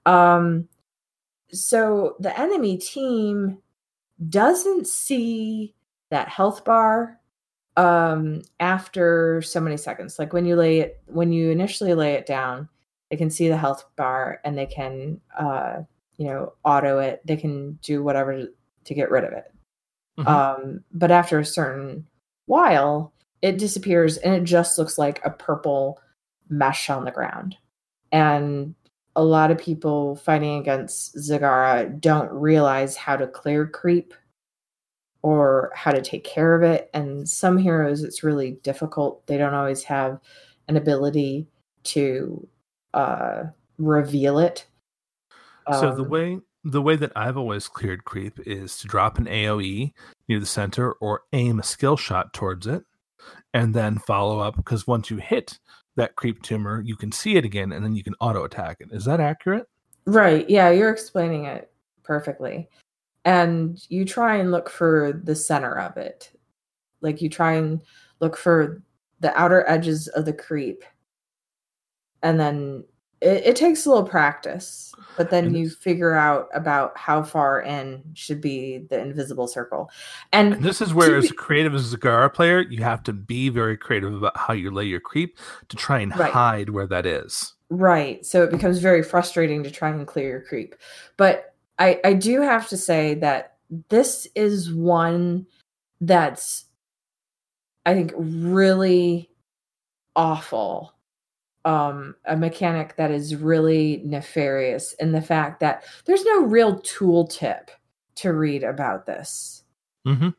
[0.07, 0.67] um
[1.51, 3.59] so the enemy team
[4.29, 5.75] doesn't see
[6.09, 7.19] that health bar
[7.77, 10.17] um after so many seconds.
[10.17, 12.69] Like when you lay it when you initially lay it down
[13.11, 15.81] they can see the health bar and they can uh
[16.17, 17.21] you know auto it.
[17.25, 18.47] They can do whatever
[18.85, 19.53] to get rid of it.
[20.19, 20.27] Mhm.
[20.27, 22.07] um but after a certain
[22.47, 25.99] while it disappears and it just looks like a purple
[26.49, 27.55] mesh on the ground.
[28.11, 28.73] And
[29.17, 34.13] a lot of people fighting against zagara don't realize how to clear creep
[35.23, 36.89] or how to take care of it.
[36.93, 39.25] And some heroes it's really difficult.
[39.27, 40.19] They don't always have
[40.69, 41.47] an ability
[41.85, 42.47] to
[42.93, 43.43] uh
[43.79, 44.67] reveal it.
[45.71, 49.25] So the Um, way the way that I've always cleared creep is to drop an
[49.27, 49.93] AOE
[50.29, 52.83] near the center or aim a skill shot towards it,
[53.53, 55.59] and then follow up because once you hit
[55.97, 58.89] that creep tumor, you can see it again, and then you can auto attack it.
[58.91, 59.67] Is that accurate?
[60.05, 60.49] Right.
[60.49, 61.69] Yeah, you're explaining it
[62.03, 62.69] perfectly.
[63.25, 66.31] And you try and look for the center of it.
[67.01, 67.81] Like you try and
[68.21, 68.81] look for
[69.19, 70.85] the outer edges of the creep.
[72.23, 72.85] And then
[73.21, 77.61] it, it takes a little practice, but then And you figure out about how far
[77.61, 79.89] in should be the invisible circle.
[80.31, 83.01] And And this is where, as be- a creative as a Zagara player, you have
[83.03, 85.37] to be very creative about how you lay your creep
[85.69, 86.31] to try and Right.
[86.31, 87.53] hide where that is.
[87.69, 88.25] Right.
[88.25, 90.75] So it becomes very frustrating to try and clear your creep.
[91.17, 93.57] But I, I do have to say that
[93.89, 95.45] this is one
[95.99, 96.65] that's,
[97.85, 99.29] I think, really
[100.15, 100.93] awful.
[101.67, 107.67] Um, a mechanic that is really nefarious in the fact that there's no real tooltip
[108.15, 109.63] to read about this.
[110.07, 110.29] Mm-hmm.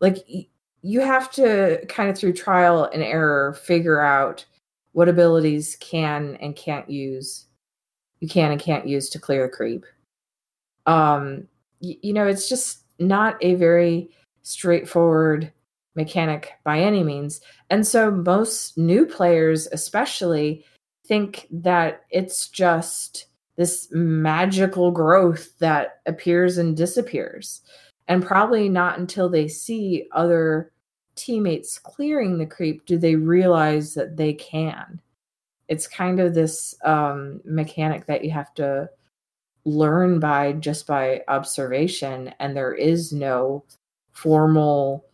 [0.00, 0.48] Like y-
[0.82, 4.44] you have to kind of through trial and error figure out
[4.92, 7.46] what abilities can and can't use
[8.20, 9.84] you can and can't use to clear creep
[10.86, 11.46] um
[11.82, 14.08] y- you know it's just not a very
[14.42, 15.52] straightforward
[15.96, 17.40] mechanic by any means.
[17.70, 20.64] And so most new players especially
[21.06, 27.62] think that it's just this magical growth that appears and disappears.
[28.08, 30.72] And probably not until they see other
[31.16, 35.00] teammates clearing the creep do they realize that they can.
[35.68, 38.88] It's kind of this um, mechanic that you have to
[39.64, 43.64] learn by just by observation and there is no
[44.12, 45.04] formal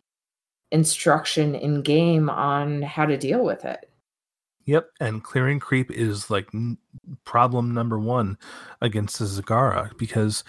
[0.73, 3.89] instruction in game on how to deal with it.
[4.65, 6.49] Yep, and clearing creep is like
[7.25, 8.39] problem number one
[8.81, 10.45] against the Zagara because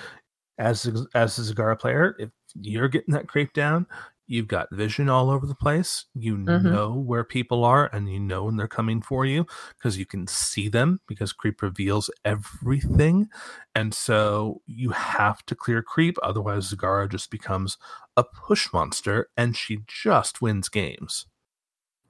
[0.59, 3.87] as as a Zagara player, if you're getting that creep down,
[4.33, 6.05] you've got vision all over the place.
[6.15, 6.63] You Mhm.
[6.63, 9.45] know where people are, and you know when they're coming for you
[9.77, 13.29] because you can see them because creep reveals everything,
[13.75, 16.17] and so you have to clear creep.
[16.23, 17.77] Otherwise, Zagara just becomes
[18.17, 21.27] a push monster, and she just wins games.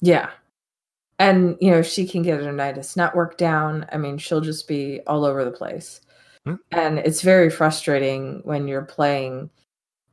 [0.01, 0.29] Yeah.
[1.19, 4.67] And, you know, if she can get her Nidus network down, I mean, she'll just
[4.67, 6.01] be all over the place.
[6.45, 6.55] Hmm.
[6.71, 9.49] And it's very frustrating when you're playing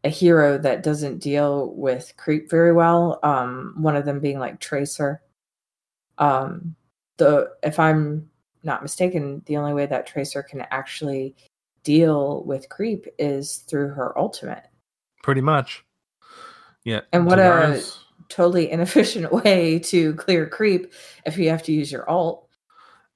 [0.05, 3.19] a hero that doesn't deal with creep very well.
[3.23, 5.23] Um, one of them being like Tracer.
[6.19, 6.75] Um,
[7.19, 8.31] the if I'm
[8.63, 11.35] not mistaken, the only way that Tracer can actually
[11.83, 14.65] deal with creep is through her ultimate.
[15.23, 15.85] Pretty much.
[16.85, 17.01] Yeah.
[17.13, 17.83] And what a-
[18.29, 20.93] Totally inefficient way to clear creep
[21.27, 22.47] if you have to use your ult.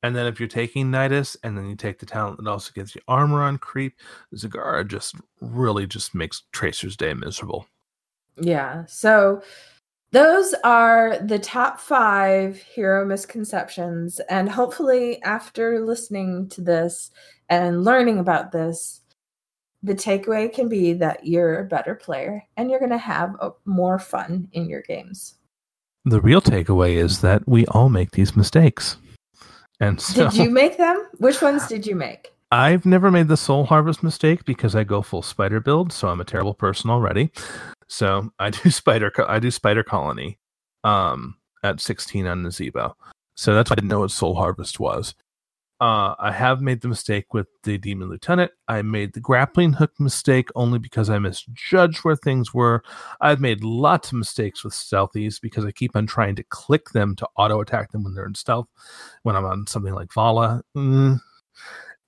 [0.04, 2.94] And then if you're taking Nidus and then you take the talent that also gives
[2.94, 3.94] you armor on creep,
[4.34, 7.66] Zagara just really just makes Tracer's day miserable.
[8.38, 8.84] Yeah.
[8.84, 9.42] So
[10.10, 14.20] those are the top five hero misconceptions.
[14.28, 17.10] And hopefully, after listening to this
[17.48, 19.00] and learning about this,
[19.82, 23.52] the takeaway can be that you're a better player and you're going to have a,
[23.64, 25.36] more fun in your games.
[26.04, 28.98] The real takeaway is that we all make these mistakes.
[29.84, 31.06] And so Did you make them?
[31.18, 32.32] Which ones did you make?
[32.50, 36.22] I've never made the soul harvest mistake because I go full spider build, so I'm
[36.22, 37.30] a terrible person already.
[37.86, 40.38] So I do spider I do spider colony
[40.84, 42.94] um at 16 on the Zebo.
[43.34, 45.14] So that's why I didn't know what soul harvest was.
[45.84, 48.52] Uh, I have made the mistake with the demon lieutenant.
[48.68, 52.82] I made the grappling hook mistake only because I misjudged where things were.
[53.20, 57.14] I've made lots of mistakes with stealthies because I keep on trying to click them
[57.16, 58.66] to auto attack them when they're in stealth.
[59.24, 61.20] When I'm on something like Valla, mm.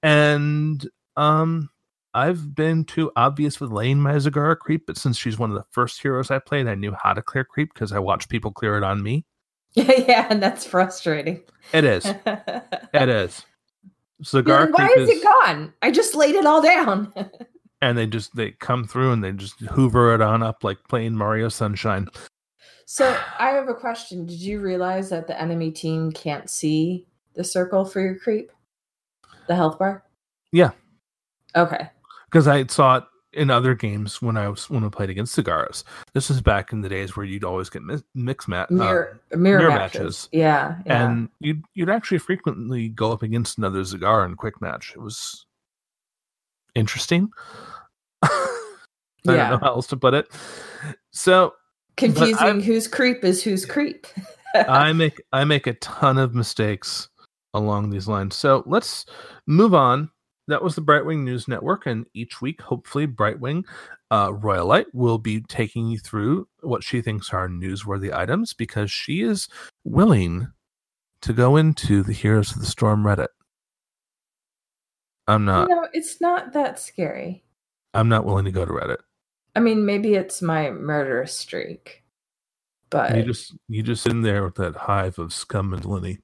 [0.02, 1.68] and um,
[2.14, 4.86] I've been too obvious with laying my Zagara creep.
[4.86, 7.44] But since she's one of the first heroes I played, I knew how to clear
[7.44, 9.26] creep because I watched people clear it on me.
[9.74, 11.42] yeah, and that's frustrating.
[11.74, 12.06] It is.
[12.94, 13.44] It is.
[14.22, 15.72] Zagara like, Why creep is it gone?
[15.82, 17.12] I just laid it all down.
[17.82, 21.14] and they just they come through and they just hoover it on up like playing
[21.14, 22.08] Mario Sunshine.
[22.86, 24.26] So I have a question.
[24.26, 28.50] Did you realize that the enemy team can't see the circle for your creep?
[29.48, 30.04] The health bar?
[30.52, 30.70] Yeah.
[31.54, 31.88] Okay.
[32.26, 33.04] because I saw it
[33.36, 35.84] in other games when I was when I played against Zagaras.
[36.14, 39.20] This was back in the days where you'd always get mi- mix match uh, Mirror,
[39.36, 40.00] mirror, mirror matches.
[40.00, 40.28] matches.
[40.32, 40.76] Yeah.
[40.86, 41.06] yeah.
[41.08, 44.92] and you'd you'd actually frequently go up against another Zagara in quick match.
[44.96, 45.46] It was
[46.74, 47.30] interesting.
[48.22, 48.58] I
[49.24, 49.50] don't Yeah.
[49.50, 50.28] know how else to put it.
[51.12, 51.54] So
[51.96, 54.06] confusing whose creep is whose creep.
[54.54, 57.08] I make I make a ton of mistakes
[57.54, 58.34] along these lines.
[58.36, 59.04] So let's
[59.46, 60.10] move on.
[60.48, 63.64] That was the Brightwing News Network, and each week, hopefully, Brightwing
[64.12, 69.22] uh, Royalite will be taking you through what she thinks are newsworthy items because she
[69.22, 69.48] is
[69.84, 70.46] willing
[71.22, 73.28] to go into the Heroes of the Storm Reddit.
[75.26, 75.68] I'm not.
[75.68, 77.42] you know, it's not that scary.
[77.94, 78.98] I'm not willing to go to Reddit.
[79.56, 82.04] I mean, maybe it's my murder streak,
[82.90, 86.18] but You just you just sit in there with that hive of scum and villainy.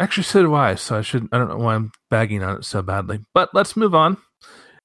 [0.00, 0.76] Actually, so do I.
[0.76, 1.28] So I should.
[1.30, 3.20] I don't know why I'm bagging on it so badly.
[3.34, 4.16] But let's move on.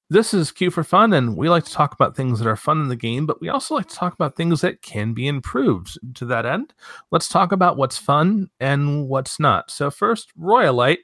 [0.09, 2.81] This is Queue for Fun, and we like to talk about things that are fun
[2.81, 5.97] in the game, but we also like to talk about things that can be improved.
[6.15, 6.73] To that end,
[7.11, 9.71] let's talk about what's fun and what's not.
[9.71, 10.99] So first, Royalite,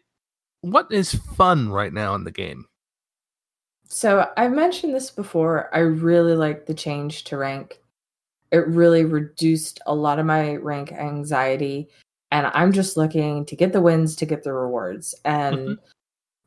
[0.60, 2.66] what is fun right now in the game?
[3.88, 5.74] So I've mentioned this before.
[5.74, 7.80] I really like the change to rank.
[8.52, 11.90] It really reduced a lot of my rank anxiety.
[12.32, 15.14] And I'm just looking to get the wins, to get the rewards.
[15.26, 15.80] And Mhm.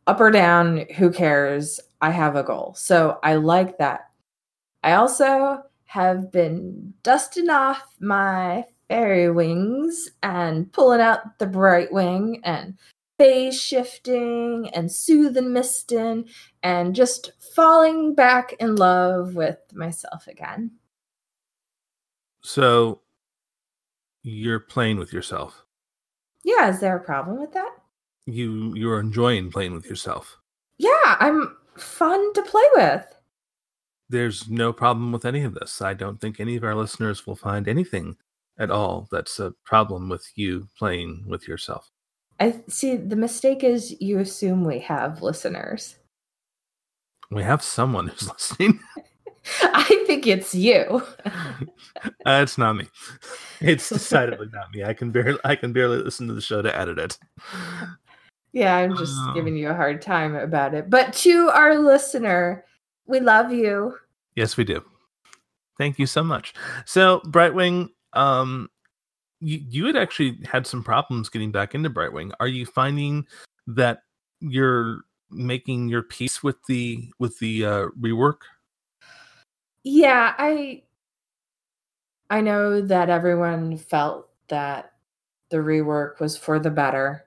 [0.07, 1.81] up or down, who cares?
[2.01, 2.75] I have a goal.
[2.75, 4.11] So I like that.
[4.83, 12.41] I also have been dusting off my fairy wings and pulling out the bright wing
[12.45, 12.77] and
[13.17, 16.29] phase shifting and soothing misting
[16.63, 20.71] and just falling back in love with myself again.
[22.43, 23.01] So
[24.23, 25.64] you're playing with yourself.
[26.45, 27.71] Yeah, is there a problem with that?
[28.27, 30.39] You you're enjoying playing with yourself.
[30.79, 33.07] Yeah, I'm fun to play with.
[34.11, 35.81] there's no problem with any of this.
[35.83, 38.17] I don't think any of our listeners will find anything
[38.59, 41.91] at all that's a problem with you playing with yourself.
[42.39, 45.97] I see the mistake is you assume we have listeners.
[47.31, 48.79] We have someone who's listening.
[49.63, 51.03] I think it's you.
[51.25, 52.89] uh, it's not me.
[53.61, 54.85] It's decidedly not me.
[54.85, 57.19] I can barely I can barely listen to the show to edit it.
[58.53, 59.33] Yeah, I'm just Oh.
[59.35, 60.91] giving you a hard time about it.
[60.91, 62.65] But to our listener,
[63.07, 63.97] we love you.
[64.37, 64.85] Yes, we do.
[65.79, 66.55] Thank you so much.
[66.85, 68.69] So, Brightwing, um,
[69.41, 72.33] you, you had actually had some problems getting back into Brightwing.
[72.39, 73.27] Are you finding
[73.67, 74.01] that
[74.41, 78.39] you're making your peace with the with the uh, rework?
[79.85, 80.83] Yeah, I
[82.31, 84.93] I know that everyone felt that
[85.51, 87.25] the rework was for the better.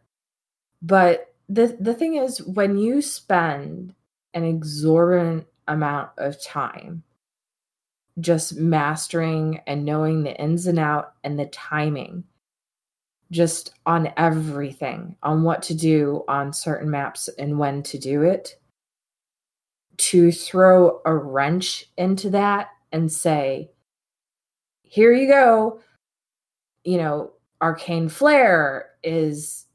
[0.82, 3.96] But the the thing is when you spend
[4.34, 7.04] an exorbitant amount of time
[8.20, 12.24] just mastering and knowing the ins and out and the timing
[13.32, 18.56] just on everything on what to do on certain maps and when to do it
[19.98, 23.70] to throw a wrench into that and say
[24.84, 25.82] here you go.
[26.84, 27.32] You know
[27.62, 29.66] arcane flare is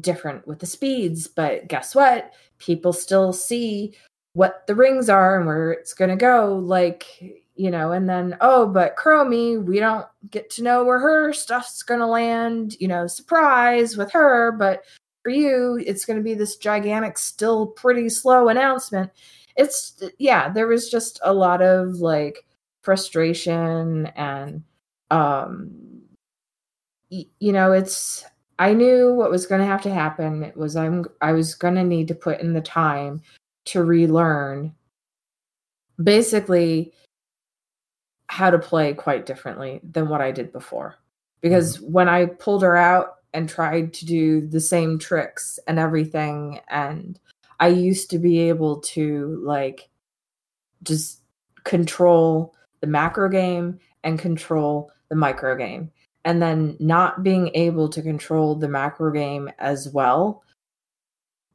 [0.00, 2.32] different with the speeds but guess what?
[2.58, 3.94] People still see
[4.34, 7.06] what the rings are and where it's going to go like
[7.54, 11.82] you know and then oh but chromie we don't get to know where her stuff's
[11.82, 14.84] going to land you know surprise with her but
[15.22, 19.10] for you it's going to be this gigantic still pretty slow announcement
[19.56, 22.46] it's yeah there was just a lot of like
[22.82, 24.62] frustration and
[25.10, 25.70] um
[27.10, 28.24] y- you know it's
[28.58, 30.42] i knew what was going to have to happen.
[30.42, 33.22] It was i'm i was going to need to put in the time
[33.66, 34.74] to relearn
[36.02, 36.92] basically
[38.28, 40.96] how to play quite differently than what i did before.
[41.40, 46.60] Because when i pulled her out and tried to do the same tricks and everything
[46.68, 47.18] and
[47.62, 49.88] i used to be able to like
[50.82, 51.22] just
[51.64, 55.90] control the macro game and control the micro game.
[56.24, 60.42] And then not being able to control the macro game as well.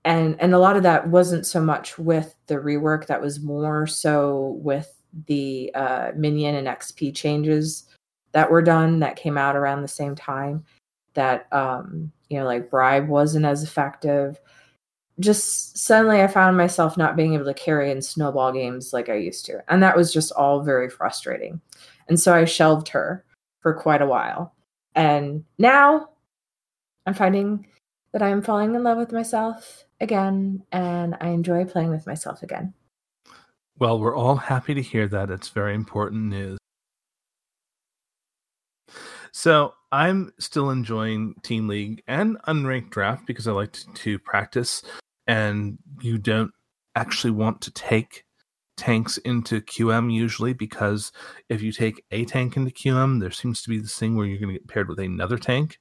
[0.03, 3.87] And and a lot of that wasn't so much with the rework that was more
[3.87, 4.93] so with
[5.25, 7.85] the uh, minion and xp changes
[8.33, 10.63] that were done that came out around the same time
[11.15, 14.39] that um you know like bribe wasn't as effective
[15.19, 19.15] just suddenly i found myself not being able to carry in snowball games like i
[19.15, 21.59] used to and that was just all very frustrating
[22.07, 23.25] and so i shelved her
[23.61, 24.53] for quite a while
[24.95, 26.09] and now
[27.05, 27.65] i'm finding
[28.11, 32.73] that i'm falling in love with myself again and I enjoy playing with myself again.
[33.79, 35.29] Well, we're all happy to hear that.
[35.29, 36.57] It's very important news.
[39.31, 44.81] So I'm still enjoying Team League and Unranked Draft because I like to, to practice,
[45.27, 46.51] and you don't
[46.95, 48.23] actually want to take
[48.77, 51.11] tanks into QM usually because
[51.49, 54.39] if you take a tank into QM, there seems to be this thing where you're
[54.39, 55.79] going to get paired with another tank.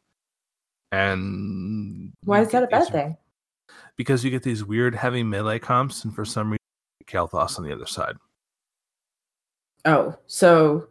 [0.93, 3.17] And why is that a bad thing?
[3.97, 6.59] Because you get these weird heavy melee comps, and for some reason,
[7.07, 8.17] Kael'thas on the other side.
[9.85, 10.89] Oh, so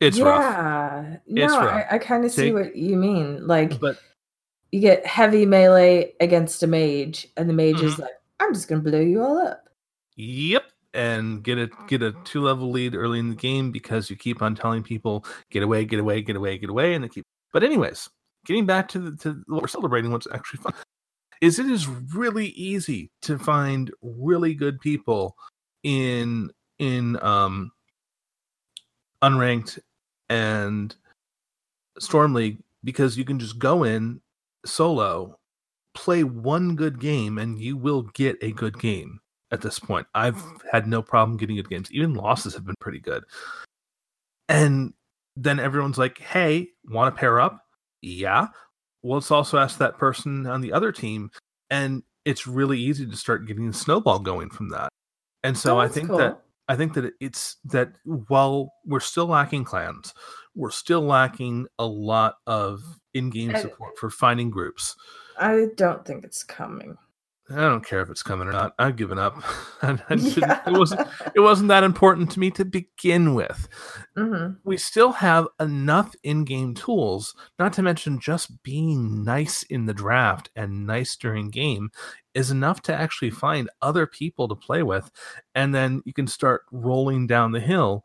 [0.00, 0.24] it's yeah.
[0.24, 1.20] rough.
[1.26, 1.86] No, It's rough.
[1.90, 3.46] I, I kind of see what you mean.
[3.46, 3.98] Like But
[4.72, 8.00] you get heavy melee against a mage, and the mage is Mhm.
[8.00, 9.68] like, "I'm just gonna blow you all up."
[10.16, 10.64] Yep.
[10.94, 14.42] And get a get a two level lead early in the game because you keep
[14.42, 17.24] on telling people get away, get away, get away, get away, and they keep.
[17.52, 18.10] But anyways,
[18.44, 20.74] getting back to the, to what we're celebrating, what's actually fun
[21.42, 25.36] is it is really easy to find really good people
[25.82, 27.72] in in um
[29.22, 29.78] unranked
[30.30, 30.96] and
[31.98, 34.20] storm league because you can just go in
[34.64, 35.38] solo
[35.94, 40.06] play one good game and you will get a good game at this point.
[40.14, 41.92] I've had no problem getting good games.
[41.92, 43.24] Even losses have been pretty good.
[44.48, 44.92] And
[45.36, 47.60] then everyone's like, hey, want to pair up?
[48.00, 48.48] Yeah.
[49.02, 51.30] Well, let's also ask that person on the other team.
[51.70, 54.88] And it's really easy to start getting a snowball going from that.
[55.42, 56.18] And so Oh, I think cool.
[56.18, 60.14] that I think that it's that while we're still lacking clans,
[60.54, 62.80] we're still lacking a lot of
[63.14, 64.96] in-game And- support for finding groups.
[65.38, 66.96] I don't think it's coming.
[67.50, 68.74] I don't care if it's coming or not.
[68.78, 69.34] I've given up.
[69.82, 70.60] I, I Yeah.
[70.66, 71.06] It wasn't.
[71.34, 73.68] It wasn't that important to me to begin with.
[74.16, 74.58] Mhm.
[74.64, 80.50] We still have enough in-game tools, not to mention just being nice in the draft
[80.56, 81.90] and nice during game,
[82.32, 85.10] is enough to actually find other people to play with,
[85.54, 88.04] and then you can start rolling down the hill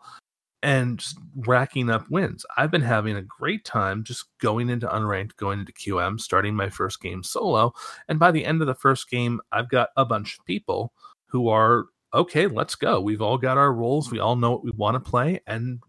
[0.67, 2.45] and just racking up wins.
[2.57, 6.69] I've been having a great time just going into unranked, going into QM, starting my
[6.69, 7.71] first game solo,
[8.09, 10.91] and by the end of the first game, I've got a bunch of people
[11.27, 12.99] who are okay, let's go.
[12.99, 15.79] We've all got our roles, we all know what we want to play, and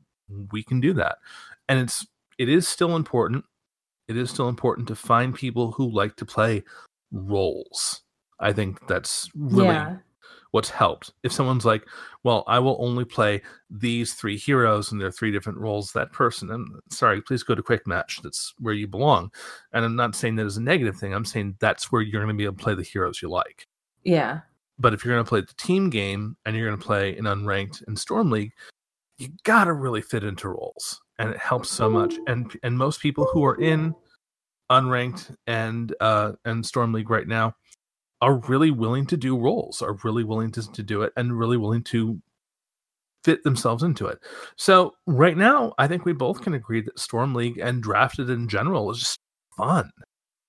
[0.53, 1.18] we can do that.
[1.68, 2.07] And it's
[2.39, 3.45] it is still important.
[4.07, 6.62] It is still important to find people who like to play
[7.11, 8.03] roles.
[8.39, 9.97] I think that's really Yeah.
[10.51, 11.12] What's helped.
[11.22, 11.86] If someone's like,
[12.22, 16.51] well, I will only play these three heroes and their three different roles, that person,
[16.51, 18.20] I'm sorry, please go to quick match.
[18.22, 19.30] That's where you belong.
[19.72, 21.14] And I'm not saying that as a negative thing.
[21.14, 23.66] I'm saying that's where you're going to be able to play the heroes you like.
[24.05, 24.40] Yeah.
[24.78, 27.24] But if you're going to play the team game and you're going to play an
[27.24, 28.53] unranked in Storm League,
[29.18, 32.14] you got to really fit into roles, and it helps so much.
[32.28, 33.94] And and most people who are in
[34.70, 37.55] unranked and uh and Storm League right now
[38.21, 41.57] are really willing to do roles, are really willing to, to do it, and really
[41.57, 42.21] willing to
[43.25, 44.19] fit themselves into it.
[44.57, 48.49] So right now, I think we both can agree that Storm League and drafted in
[48.49, 49.19] general is just
[49.57, 49.91] fun.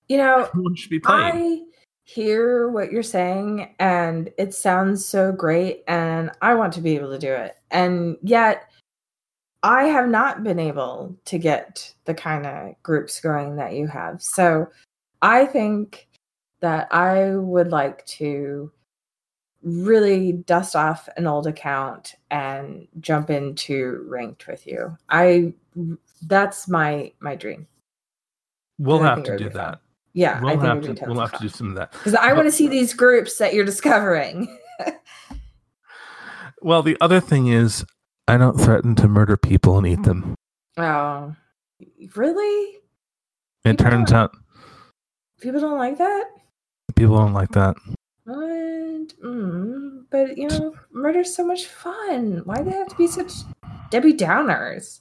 [0.08, 1.36] You know, Everyone should be playing.
[1.36, 1.62] I
[2.04, 7.12] hear what you're saying and it sounds so great and I want to be able
[7.12, 7.56] to do it.
[7.70, 8.72] And yet
[9.62, 14.24] I have not been able to get the kind of groups going that you have.
[14.24, 14.68] So
[15.22, 16.08] I think
[16.62, 18.72] that I would like to
[19.62, 24.97] really dust off an old account and jump into ranked with you.
[25.10, 25.53] I
[26.24, 27.68] that's my my dream.
[28.78, 29.53] We'll have to do be fun.
[29.53, 29.80] that.
[30.14, 31.91] Yeah, we'll think have to we'll have to do some of that.
[31.91, 34.57] Because I want to see these groups that you're discovering.
[36.62, 37.86] Well, the other thing is,
[38.28, 40.36] I don't threaten to murder people and eat them.
[40.78, 41.34] oh,
[42.16, 42.76] really?
[43.64, 44.36] It People turns out
[45.41, 46.26] People don't like that.
[47.00, 47.78] People don't like that.
[48.26, 49.14] What?
[49.24, 52.41] Mm, but you know, murder's so much fun.
[52.43, 53.32] Why do they have to be such
[53.89, 55.00] Debbie Downers?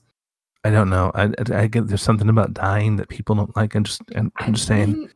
[0.64, 1.10] I don't know.
[1.14, 3.74] I, I, I get there's something about dying that people don't like.
[3.74, 4.92] I'm just I'm, I'm just saying.
[4.92, 5.10] mean,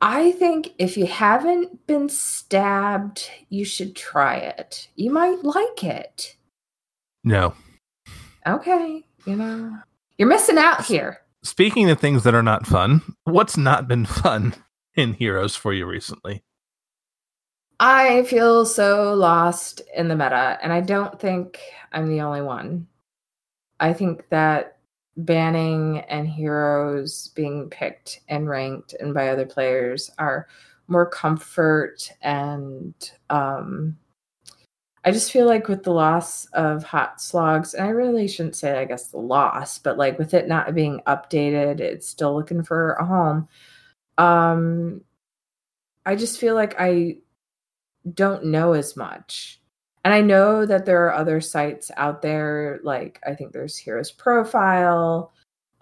[0.00, 4.88] I think if you haven't been stabbed, you should try it.
[4.94, 6.36] You might like it.
[7.24, 7.54] No.
[8.46, 9.76] Okay, you know,
[10.18, 11.20] you're missing out here.
[11.42, 14.54] Speaking of things that are not fun, what's not been fun
[15.02, 16.42] in Heroes for you recently?
[17.78, 21.60] I feel so lost in the meta, and I don't think
[21.92, 22.86] I'm the only one.
[23.78, 24.78] I think that
[25.18, 30.46] banning and heroes being picked and ranked and by other players are
[30.88, 32.94] more comfort and
[33.30, 33.96] um
[35.04, 38.84] I just feel like with the loss of HotsLogs, and I really shouldn't say I
[38.84, 43.06] guess the loss, but like with it not being updated, it's still looking for a
[43.06, 43.46] home.
[44.18, 45.02] Um
[46.04, 47.16] I just feel like I
[48.14, 49.60] don't know as much.
[50.04, 54.12] And I know that there are other sites out there, like I think there's Heroes
[54.12, 55.32] Profile,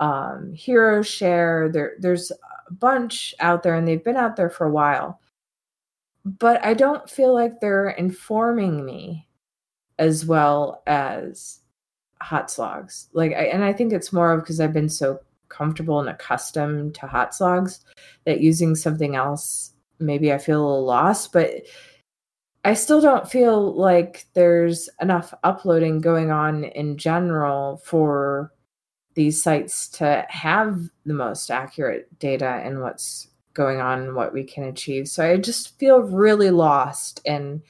[0.00, 1.70] um, HeroesShare.
[1.70, 5.20] There, there's a bunch out there, and they've been out there for a while.
[6.24, 9.28] But I don't feel like they're informing me
[9.98, 11.60] as well as
[12.22, 13.08] HotsLogs.
[13.12, 16.94] Like, I, and I think it's more of because I've been so comfortable and accustomed
[16.96, 17.80] to HotsLogs
[18.24, 21.32] that using something else, maybe I feel a little lost.
[21.32, 21.62] But
[22.64, 28.52] I still don't feel like there's enough uploading going on in general for
[29.14, 34.42] these sites to have the most accurate data and what's going on and what we
[34.42, 35.08] can achieve.
[35.08, 37.62] So I just feel really lost in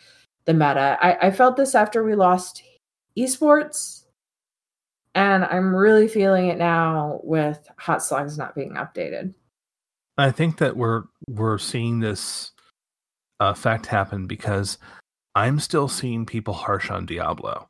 [0.46, 0.96] the meta.
[1.00, 2.62] I, I felt this after we lost
[3.18, 4.03] esports,
[5.14, 9.34] and I'm really feeling it now with HotsLogs not being updated.
[10.16, 12.52] I think that we're we're seeing this
[13.40, 14.78] effect happen because
[15.34, 17.68] I'm still seeing people harsh on Diablo.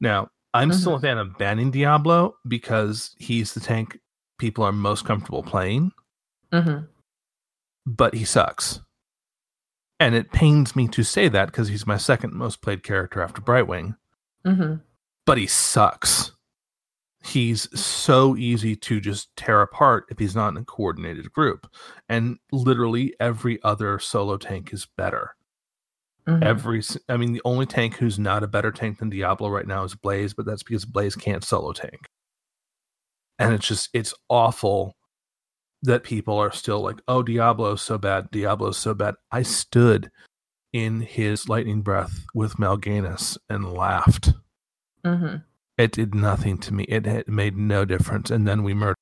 [0.00, 0.78] Now, I'm mm-hmm.
[0.78, 3.98] still a fan of banning Diablo because he's the tank
[4.38, 5.92] people are most comfortable playing.
[6.52, 6.86] Mm-hmm.
[7.86, 8.80] But he sucks.
[10.00, 13.40] And it pains me to say that because he's my second most played character after
[13.40, 13.96] Brightwing.
[14.46, 14.76] Mm-hmm.
[15.26, 16.32] But he sucks.
[17.24, 21.66] He's so easy to just tear apart if he's not in a coordinated group.
[22.08, 25.34] And literally every other solo tank is better.
[26.28, 26.42] Mm-hmm.
[26.42, 29.84] Every, I mean, the only tank who's not a better tank than Diablo right now
[29.84, 32.08] is Blaze, but that's because Blaze can't solo tank.
[33.38, 34.94] And it's just, it's awful
[35.82, 38.30] that people are still like, oh, Diablo's so bad.
[38.30, 39.14] Diablo's so bad.
[39.32, 40.10] I stood
[40.72, 44.32] in his lightning breath with Mal'Ganis and laughed.
[45.04, 45.36] Mm-hmm.
[45.76, 46.84] It did nothing to me.
[46.84, 48.30] It, it made no difference.
[48.30, 48.96] And then we murdered.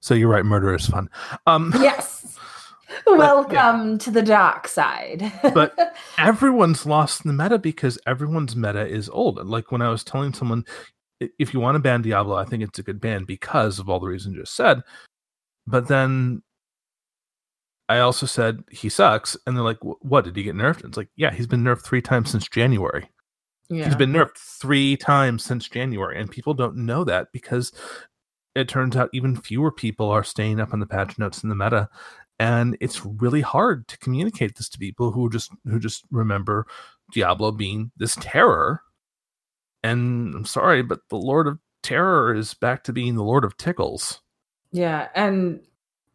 [0.00, 0.44] So you're right.
[0.44, 1.08] Murder is fun.
[1.46, 2.38] Um, yes.
[3.06, 3.98] Welcome yeah.
[3.98, 5.32] to the dark side.
[5.42, 5.74] but
[6.18, 9.44] everyone's lost in the meta because everyone's meta is old.
[9.46, 10.64] Like when I was telling someone,
[11.20, 14.00] if you want to ban Diablo, I think it's a good ban because of all
[14.00, 14.82] the reasons just said.
[15.66, 16.42] But then
[17.88, 20.96] I also said he sucks, and they're like, "What did he get nerfed?" And it's
[20.96, 23.08] like, yeah, he's been nerfed three times since January.
[23.68, 23.86] Yeah.
[23.86, 27.72] He's been nerfed three times since January, and people don't know that because
[28.54, 31.54] it turns out even fewer people are staying up on the patch notes in the
[31.54, 31.88] meta,
[32.38, 36.66] and it's really hard to communicate this to people who just who just remember
[37.12, 38.82] Diablo being this terror.
[39.82, 43.56] And I'm sorry, but the Lord of Terror is back to being the Lord of
[43.56, 44.20] Tickles.
[44.72, 45.60] Yeah, and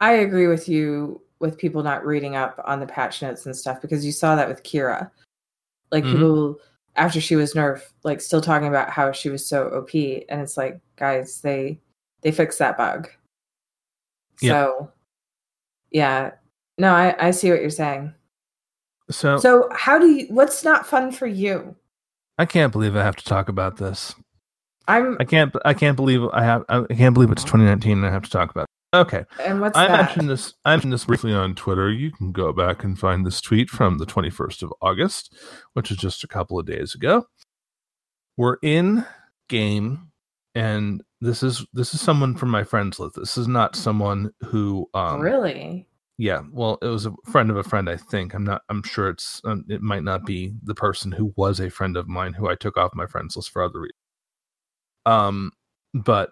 [0.02, 3.82] I agree with you with people not reading up on the patch notes and stuff
[3.82, 5.10] because you saw that with Qhira.
[5.91, 6.14] Like mm-hmm.
[6.14, 6.60] people
[7.02, 9.89] after she was nerfed, like still talking about how she was so OP,
[10.30, 11.80] and it's like, guys, they
[12.22, 13.10] they fixed that bug.
[14.39, 14.52] Yep.
[14.52, 14.91] So,
[15.89, 16.32] yeah,
[16.78, 18.14] no, I I see what you're saying.
[19.10, 20.28] So, so how do you?
[20.30, 21.76] What's not fun for you?
[22.38, 24.14] I can't believe I have to talk about this.
[24.88, 28.12] I'm I can't I can't believe I have I can't believe it's 2019 and I
[28.12, 28.68] have to talk about it.
[28.94, 29.24] Okay.
[29.42, 30.06] And what's I that?
[30.06, 31.92] mentioned this I mentioned this briefly on Twitter.
[31.92, 35.34] You can go back and find this tweet from the 21st of August,
[35.74, 37.26] which is just a couple of days ago.
[38.38, 39.06] We're in
[39.50, 40.12] game
[40.56, 43.16] and this is this is someone from my friends list.
[43.16, 45.88] This is not someone who um Really?
[46.18, 47.89] Yeah, well, it was a friend of a friend.
[47.89, 48.62] I think I'm not.
[48.70, 49.42] I'm sure it's.
[49.44, 52.54] Um, it might not be the person who was a friend of mine who I
[52.54, 53.96] took off my friends list for other reasons.
[55.08, 55.52] Um,
[55.96, 56.32] but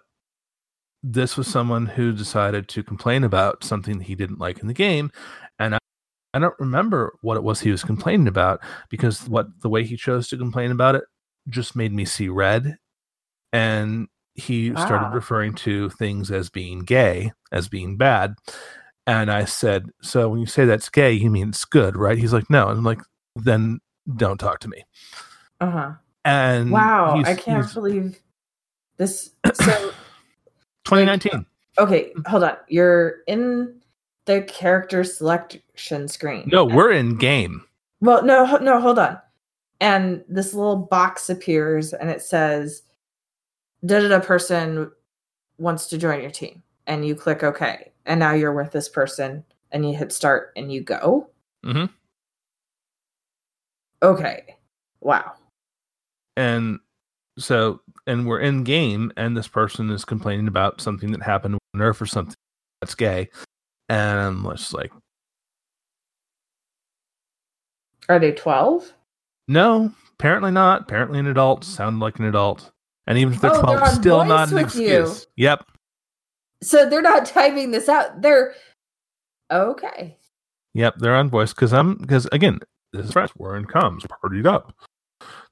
[1.02, 5.10] this was someone who decided to complain about something he didn't like in the game,
[5.58, 5.78] and I,
[6.34, 9.96] I don't remember what it was he was complaining about because what the way he
[9.96, 11.04] chose to complain about it
[11.48, 12.76] just made me see red,
[13.52, 14.86] and he wow.
[14.86, 18.34] started referring to things as being gay, as being bad.
[19.06, 22.18] And I said, So when you say that's gay, you mean it's good, right?
[22.18, 22.68] He's like, No.
[22.68, 23.00] And I'm like,
[23.36, 23.80] Then
[24.16, 24.84] don't talk to me.
[25.60, 25.92] Uh huh.
[26.24, 28.20] And wow, I can't believe
[28.98, 29.92] this so
[30.84, 31.46] 2019.
[31.78, 32.56] Okay, hold on.
[32.68, 33.80] You're in
[34.26, 36.48] the character selection screen.
[36.52, 37.64] No, we're in game.
[38.00, 39.18] Well, no, no, hold on.
[39.80, 42.82] And this little box appears and it says
[43.84, 44.90] da da da person
[45.58, 47.92] wants to join your team and you click OK.
[48.06, 51.30] And now you're with this person and you hit start and you go.
[51.64, 51.86] Mm-hmm.
[54.02, 54.56] Okay.
[55.00, 55.32] Wow.
[56.36, 56.78] And
[57.40, 61.80] so and we're in game and this person is complaining about something that happened on
[61.80, 62.36] earth or something
[62.80, 63.28] that's gay
[63.88, 64.92] and i'm just like
[68.08, 68.92] are they 12
[69.48, 70.82] no apparently not.
[70.82, 71.64] Apparently an adult.
[71.64, 72.70] Sound like an adult.
[73.06, 75.44] And even if they're oh, 12 they're still not an excuse you.
[75.44, 75.64] yep.
[76.62, 78.20] So they're not typing this out.
[78.20, 78.54] They're
[79.50, 80.18] okay.
[80.74, 82.60] Yep, they're on voice because I'm because again,
[82.92, 83.32] this is friends.
[83.34, 84.74] Warren comes, partied up.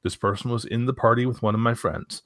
[0.04, 2.22] This person was in the party with one of my friends.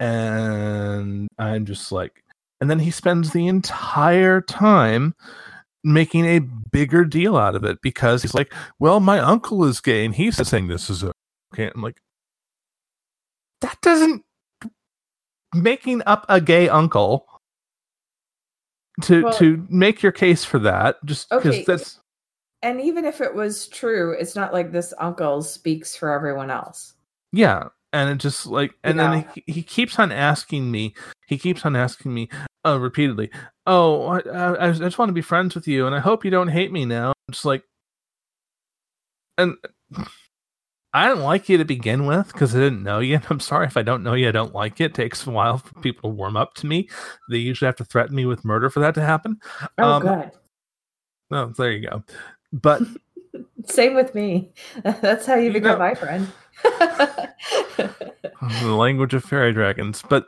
[0.00, 2.22] And I'm just like,
[2.60, 5.14] and then he spends the entire time
[5.84, 10.04] making a bigger deal out of it because he's like, well, my uncle is gay
[10.04, 11.04] and he's saying this is
[11.54, 11.70] okay.
[11.74, 11.98] I'm like,
[13.60, 14.24] that doesn't
[15.54, 17.26] making up a gay uncle
[19.02, 21.64] to Well- to make your case for that just because Okay.
[21.64, 22.00] that's
[22.62, 26.94] And even if it was true, it's not like this uncle speaks for everyone else.
[27.32, 29.10] Yeah, and it just like, and Yeah.
[29.10, 30.94] then he, he keeps on asking me.
[31.26, 32.28] He keeps on asking me
[32.64, 33.30] uh, repeatedly.
[33.66, 36.30] Oh, I, I, I just want to be friends with you, and I hope you
[36.30, 37.12] don't hate me now.
[37.28, 37.64] It's like,
[39.36, 39.56] and
[40.94, 43.16] I didn't like you to begin with because I didn't know you.
[43.16, 44.28] and I'm sorry if I don't know you.
[44.28, 44.86] I don't like you.
[44.86, 46.88] It takes a while for people to warm up to me.
[47.30, 49.38] They usually have to threaten me with murder for that to happen.
[49.76, 50.30] Oh, Um, good.
[51.30, 52.02] Oh, there you go.
[52.52, 52.82] But
[53.66, 54.50] Same with me.
[54.82, 56.26] That's how you You become know- my friend.
[58.62, 60.26] the language of fairy dragons but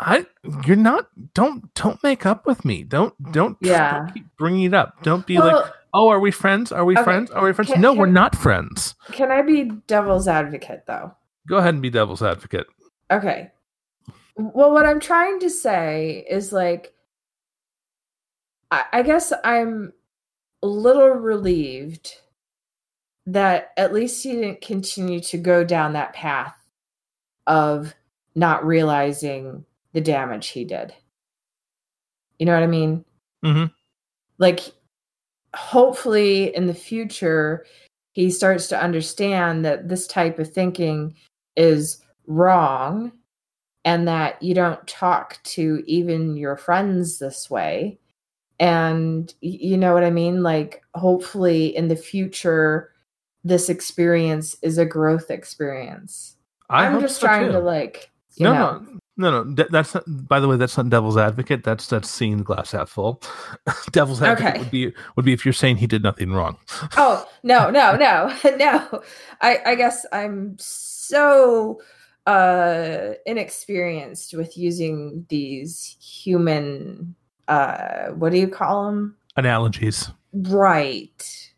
[0.00, 0.26] i
[0.66, 2.82] you're not don't don't make up with me.
[2.82, 3.98] Don't don't Yeah.
[3.98, 5.00] don't keep bringing it up.
[5.02, 5.64] Don't be like
[5.94, 6.72] oh are we friends?
[6.72, 7.30] Are we Okay, friends?
[7.30, 7.70] Are we friends?
[7.70, 8.94] can- no we're not friends.
[9.12, 11.14] Can I be devil's advocate though?
[11.48, 12.66] go ahead and be devil's advocate.
[13.10, 13.50] Okay.
[14.36, 16.94] Well, what I'm trying to say is like,
[18.70, 19.92] I, I guess I'm
[20.62, 22.16] a little relieved
[23.26, 26.54] that at least he didn't continue to go down that path
[27.46, 27.94] of
[28.34, 30.94] not realizing the damage he did.
[32.38, 33.04] You know what I mean?
[33.44, 33.72] Mhm.
[34.38, 34.60] Like,
[35.54, 37.66] hopefully in the future,
[38.12, 41.14] he starts to understand that this type of thinking
[41.56, 43.12] is wrong
[43.84, 47.98] and that you don't talk to even your friends this way
[48.60, 52.91] and you know what i mean like hopefully in the future
[53.44, 56.36] this experience is a growth experience.
[56.70, 57.52] I i'm just so, trying too.
[57.52, 58.78] to like you no, know.
[58.78, 58.98] no.
[59.18, 59.54] No no.
[59.54, 61.64] Th- that's not by the way that's not devil's advocate.
[61.64, 63.22] That's that's seeing the glass half full.
[63.92, 64.58] Devil's advocate Okay.
[64.58, 66.56] would be would be if you're saying he did nothing wrong.
[66.96, 68.34] Oh no no no.
[68.56, 69.02] No.
[69.42, 71.80] I i guess i'm so
[72.26, 77.14] uh inexperienced with using these human
[77.48, 80.08] uh what do you call them analogies.
[80.32, 81.51] Right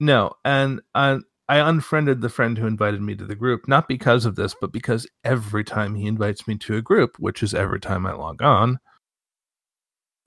[0.00, 1.18] No, and I
[1.48, 4.72] I unfriended the friend who invited me to the group not because of this, but
[4.72, 8.42] because every time he invites me to a group, which is every time I log
[8.42, 8.78] on,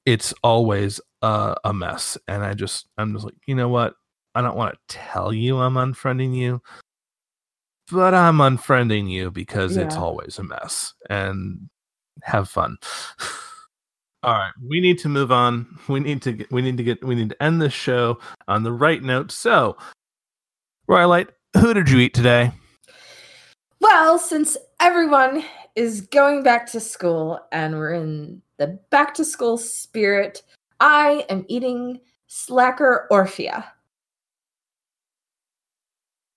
[0.06, 3.96] it's always uh, a mess, and I just I'm just like, you know what?
[4.36, 6.62] I don't want to tell you I'm unfriending you,
[7.92, 10.94] but I'm unfriending you because it's always a mess.
[11.10, 11.70] And
[12.24, 12.78] have fun.
[14.24, 15.80] All right, we need to move on.
[15.88, 18.62] We need to get, we need to get we need to end this show on
[18.62, 19.32] the right note.
[19.32, 19.78] So,
[20.88, 22.52] Royalite, who did you eat today?
[23.80, 25.44] Well, since everyone
[25.76, 30.44] is going back to school and we're in the back to school spirit,
[30.80, 33.66] I am eating Slacker Orphea.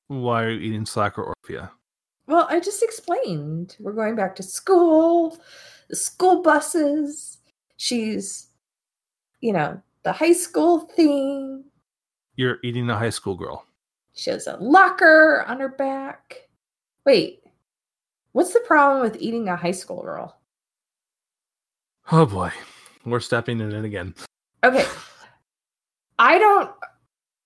[0.09, 1.71] Why are you eating Slacker Orphea?
[2.27, 3.77] Well, I just explained.
[3.79, 5.39] We're going back to school,
[5.91, 7.34] the school buses.
[7.77, 8.49] She's,
[9.41, 11.65] you know, the high school theme.
[12.37, 13.67] You're eating a high school girl.
[14.15, 16.49] She has a locker on her back.
[17.05, 17.43] Wait,
[18.33, 20.39] what's the problem with eating a high school girl?
[22.13, 22.53] Oh boy,
[23.05, 24.15] we're stepping in it again.
[24.63, 24.87] Okay.
[26.19, 26.71] I don't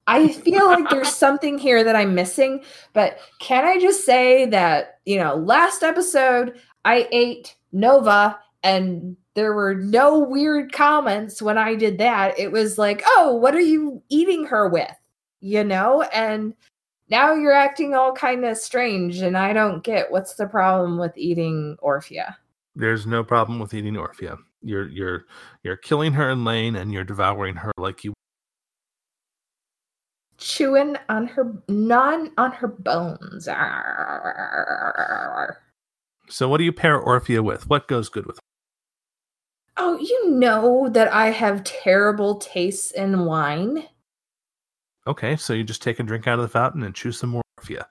[0.08, 2.62] I feel like there's something here that I'm missing,
[2.94, 9.54] but can I just say that, you know, last episode I ate Nova and there
[9.54, 12.38] were no weird comments when I did that.
[12.38, 14.94] It was like, "Oh, what are you eating her with?"
[15.40, 16.02] You know?
[16.12, 16.54] And
[17.08, 21.16] now you're acting all kind of strange and I don't get what's the problem with
[21.16, 22.34] eating Orphea.
[22.74, 24.38] There's no problem with eating Orphea.
[24.62, 25.24] You're you're
[25.62, 28.12] you're killing her in lane and you're devouring her like you.
[30.38, 33.48] chewing on her non on her bones.
[33.48, 35.08] Arr.
[36.28, 37.68] So, what do you pair Orphea with?
[37.70, 38.38] What goes good with?
[39.78, 43.84] Oh, you know that I have terrible tastes in wine.
[45.06, 47.42] Okay, so you just take a drink out of the fountain and chews some more
[47.58, 47.84] Orphea.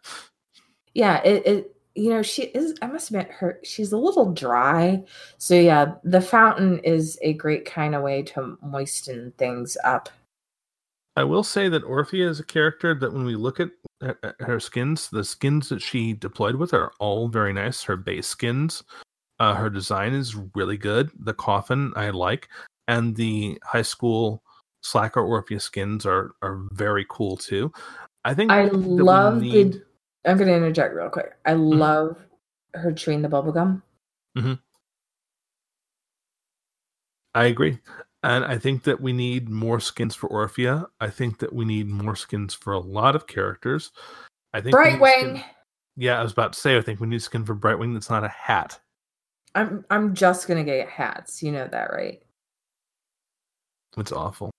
[0.94, 2.76] Yeah, it, it you know she is.
[2.82, 3.60] I must admit her.
[3.64, 5.04] She's a little dry.
[5.38, 10.10] So yeah, the fountain is a great kind of way to moisten things up.
[11.16, 13.70] I will say that Orphea is a character that when we look at
[14.40, 17.82] her skins, the skins that she deployed with are all very nice.
[17.82, 18.84] Her base skins,
[19.40, 21.12] uh, her design is really good.
[21.20, 22.48] The coffin I like,
[22.88, 24.44] and the high school
[24.82, 27.72] Slacker Orphea skins are are very cool too.
[28.26, 29.84] I think I love need- the.
[30.26, 31.34] I'm going to interject real quick.
[31.46, 32.18] I love
[32.74, 33.82] her chewing the bubblegum.
[34.38, 34.60] Mhm.
[37.34, 37.80] I agree.
[38.24, 40.88] And I think that we need more skins for Orphea.
[41.00, 43.92] I think that we need more skins for a lot of characters.
[44.54, 45.20] I think we need a Brightwing.
[45.20, 45.44] skin-
[45.96, 48.10] Yeah, I was about to say I think we need a skin for Brightwing that's
[48.10, 48.80] not a hat.
[49.58, 51.42] I'm I'm just gonna get hats.
[51.42, 52.22] You know that, right?
[53.98, 54.52] It's awful.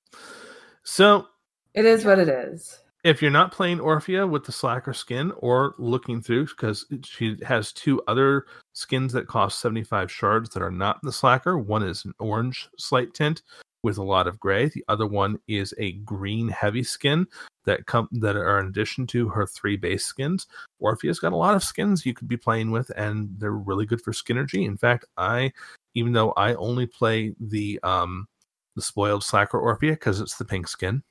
[0.83, 1.27] So
[1.75, 2.81] It is what it is.
[3.05, 7.73] if you're not playing Orphea with the Slacker skin or looking through, because she has
[7.73, 11.57] two other skins that cost 75 shards that are not the Slacker.
[11.59, 13.43] One is an orange slight tint
[13.83, 14.69] with a lot of gray.
[14.69, 17.27] The other one is a green heavy skin
[17.65, 20.47] that come that are in addition to her three base skins.
[20.81, 24.03] Orphea's got a lot of skins you could be playing with, and they're really good
[24.03, 24.67] for Skinergy.
[24.67, 25.53] In fact, I
[25.95, 28.29] even though I only play the um
[28.77, 31.03] the spoiled Slacker Orphea because it's the pink skin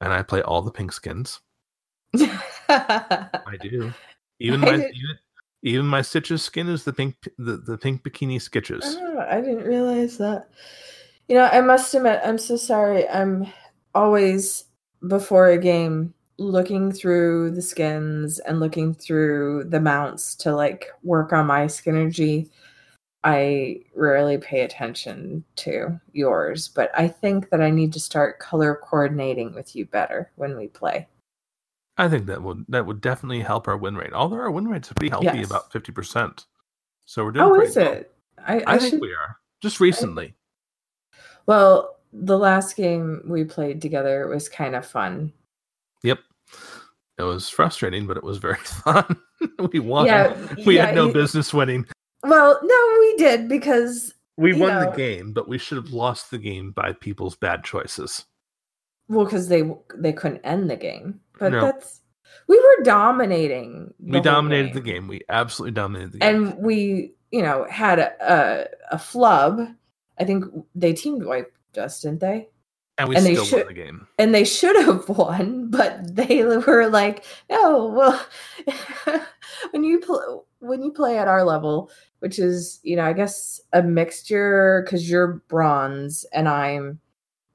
[0.00, 1.40] and I play all the pink skins.
[2.68, 3.92] I do.
[4.38, 5.18] Even my even,
[5.62, 8.96] even my Stitches skin is the pink the, the pink bikini sketches.
[8.98, 10.48] Oh, I didn't realize that.
[11.30, 13.08] You know, I must admit, I'm so sorry.
[13.08, 13.46] I'm
[13.94, 14.64] always
[15.06, 21.32] before a game looking through the skins and looking through the mounts to like work
[21.32, 22.50] on my skinergy.
[23.22, 28.80] I rarely pay attention to yours, but I think that I need to start color
[28.82, 31.06] coordinating with you better when we play.
[31.96, 34.12] I think that would that would definitely help our win rate.
[34.12, 35.46] Although our win rate's pretty healthy, Yes.
[35.46, 36.46] about fifty percent.
[37.06, 37.46] So we're doing.
[37.46, 37.92] Oh, is well.
[37.92, 38.12] it?
[38.44, 39.36] I, I, I think should we are.
[39.62, 40.34] Just recently.
[41.50, 45.32] Well, the last game we played together was kind of fun.
[46.04, 46.20] Yep.
[47.18, 49.16] It was frustrating, but it was very fun.
[49.72, 50.06] we won.
[50.06, 51.86] Yeah, we yeah, had no you- business winning.
[52.22, 56.30] Well, no, we did because We won know- the game, but we should have lost
[56.30, 58.24] the game by people's bad choices.
[59.08, 59.64] well, because they
[59.98, 61.18] they couldn't end the game.
[61.40, 61.62] But No.
[61.62, 62.00] that's
[62.46, 63.92] we were dominating.
[63.98, 65.08] the we whole dominated the game.
[65.08, 66.36] We absolutely dominated the game.
[66.36, 69.66] and we you know had a a, a flub.
[70.20, 70.44] I think
[70.74, 72.48] they teamed wiped us, didn't they?
[72.98, 74.06] and we and they still should- won the game.
[74.18, 78.26] and they should have won, but they were like, "No, well,
[79.70, 80.18] when you play
[80.58, 85.08] when you play at our level, which is you know, I guess a mixture because
[85.10, 87.00] you're bronze and I'm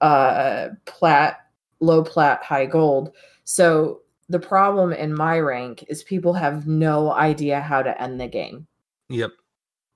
[0.02, 1.46] uh plat,
[1.80, 3.12] low plat, high gold.
[3.44, 8.28] So the problem in my rank is people have no idea how to end the
[8.28, 8.66] game.
[9.10, 9.32] Yep.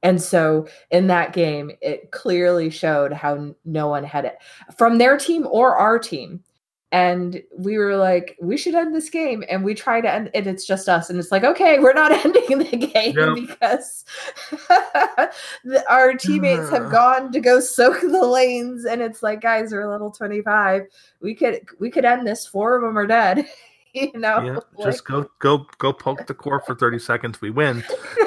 [0.01, 4.37] And so in that game, it clearly showed how no one had it
[4.77, 6.43] from their team or our team.
[6.91, 9.43] And we were like, we should end this game.
[9.47, 11.09] And we try to end and it's just us.
[11.09, 13.35] And it's like, okay, we're not ending the game Nope.
[13.41, 14.05] because
[14.49, 17.19] the, our teammates have uh-huh.
[17.19, 18.85] gone to go soak the lanes.
[18.85, 20.83] And it's like, guys, we're level 25.
[21.21, 22.47] We could we could end this.
[22.47, 23.45] Four of them are dead.
[23.93, 24.41] you know?
[24.41, 24.59] Yeah.
[24.75, 27.39] Like- Just go go go poke the core for 30 seconds.
[27.39, 27.83] We win.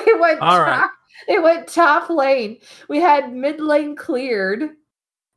[0.06, 0.88] they went All right.
[1.28, 2.58] They went top lane.
[2.88, 4.70] We had mid lane cleared.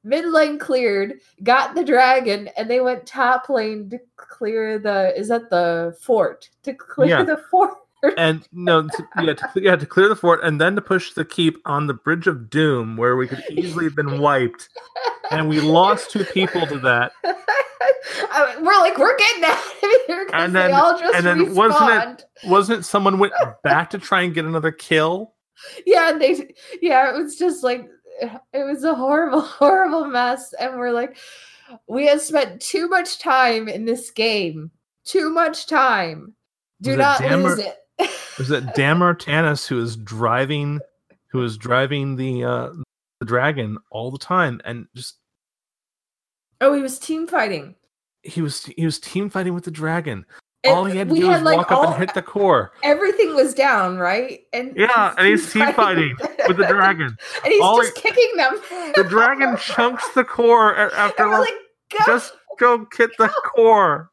[0.03, 5.29] Mid lane cleared, got the dragon, and they went top lane to clear the is
[5.29, 6.47] that the fort?
[6.63, 7.23] To clear Yeah.
[7.23, 7.73] the fort.
[8.15, 11.25] And no, to, yeah, to, yeah, to clear the fort and then to push the
[11.25, 14.69] keep on the Bridge of Doom, where we could easily have been wiped.
[15.31, 17.11] And we lost two people to that.
[18.31, 19.73] I mean, we're like, we're getting out of
[20.05, 21.55] here because And they then- all just and then respawned.
[21.55, 23.33] wasn't it- Wasn't it someone went
[23.63, 25.33] back to try and get another kill?
[25.85, 27.87] Yeah and they yeah it was just like
[28.53, 31.17] it was a horrible horrible mess and we're like
[31.87, 34.71] we have spent too much time in this game.
[35.03, 36.33] Too much time.
[36.81, 37.77] Do Was not Dammer- lose it.
[38.37, 40.81] Was it Damartanus who was driving
[41.27, 42.69] who is driving the uh
[43.21, 45.15] the dragon all the time and just
[46.59, 47.75] oh he was team fighting.
[48.23, 50.25] He was he was team fighting with the dragon.
[50.67, 52.71] All he had to do was walk up and hit the core.
[52.83, 56.15] everything was down right and Yeah, and he's team fighting
[56.47, 57.17] with the dragon.
[57.43, 58.59] and he's All just kicking them
[58.95, 61.53] The dragon chunks the core after like, like
[61.91, 64.09] go just go hit the core.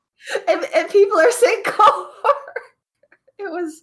[0.49, 2.09] and, and people are saying core.
[3.39, 3.83] it was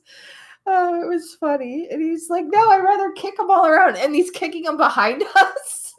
[0.68, 4.14] oh it was funny and he's like no i'd rather kick them all around and
[4.14, 5.94] he's kicking them behind us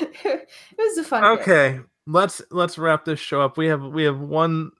[0.00, 1.86] it was a fun game.
[2.06, 3.56] Let's let's wrap this show up.
[3.56, 4.70] We have we have one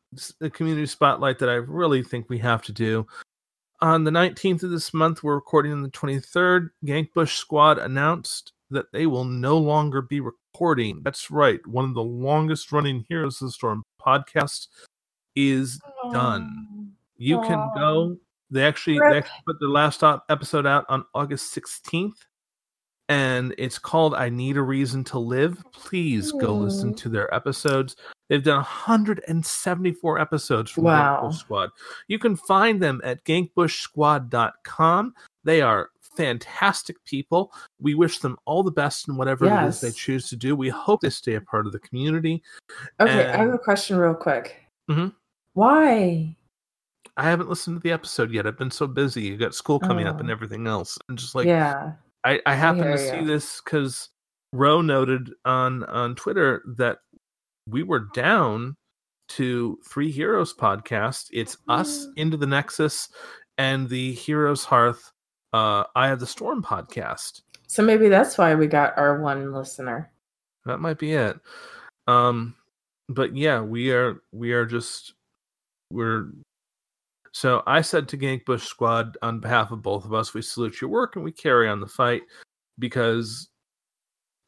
[0.52, 3.06] community spotlight that I really think we have to do.
[3.80, 6.70] On the 19th of this month, we're recording on the 23rd.
[6.84, 11.02] Gankbush Squad announced that they will no longer be recording.
[11.02, 11.60] That's right.
[11.66, 14.68] One of the longest running Heroes of the Storm podcasts
[15.34, 15.78] is
[16.12, 16.92] done.
[17.18, 18.16] You can go.
[18.50, 22.24] They actually they actually put the last episode out on August 16th.
[23.08, 25.62] And it's called I Need a Reason to Live.
[25.72, 27.96] Please go listen to their episodes.
[28.28, 31.20] They've done 174 episodes from Wow.
[31.22, 31.70] Gankbush Squad.
[32.08, 35.14] You can find them at gankbushsquad.com.
[35.44, 37.52] They are fantastic people.
[37.80, 40.56] We wish them all the best in whatever it is they choose to do.
[40.56, 42.42] We hope they stay a part of the community.
[42.98, 44.56] Okay, I have a question real quick.
[44.90, 45.12] Mhm.
[45.52, 46.36] Why?
[47.18, 48.46] I haven't listened to the episode yet.
[48.46, 49.22] I've been so busy.
[49.22, 50.32] You got school coming up and Oh.
[50.32, 50.98] everything else.
[51.08, 51.92] And just like yeah.
[52.26, 53.24] I, I happen to see ya.
[53.24, 54.10] this because
[54.52, 56.98] Rho noted on on Twitter that
[57.68, 58.76] we were down
[59.28, 61.28] to three heroes podcast.
[61.32, 62.12] It's us Mm.
[62.16, 63.08] into the Nexus
[63.58, 65.12] and the Heroes Hearth
[65.52, 67.42] uh Eye of the Storm podcast.
[67.68, 70.10] So maybe that's why we got our one listener.
[70.64, 71.38] That might be it.
[72.08, 72.54] Um
[73.08, 75.14] but yeah, we are we are just
[75.92, 76.30] we're
[77.36, 80.80] so I said to Gank Bush Squad on behalf of both of us, we salute
[80.80, 82.22] your work and we carry on the fight
[82.78, 83.50] because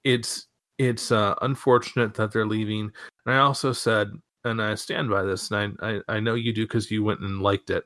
[0.05, 0.47] it's
[0.79, 2.91] it's uh, unfortunate that they're leaving.
[3.27, 4.13] And I also said,
[4.45, 7.21] and I stand by this, and I I, I know you do because you went
[7.21, 7.85] and liked it.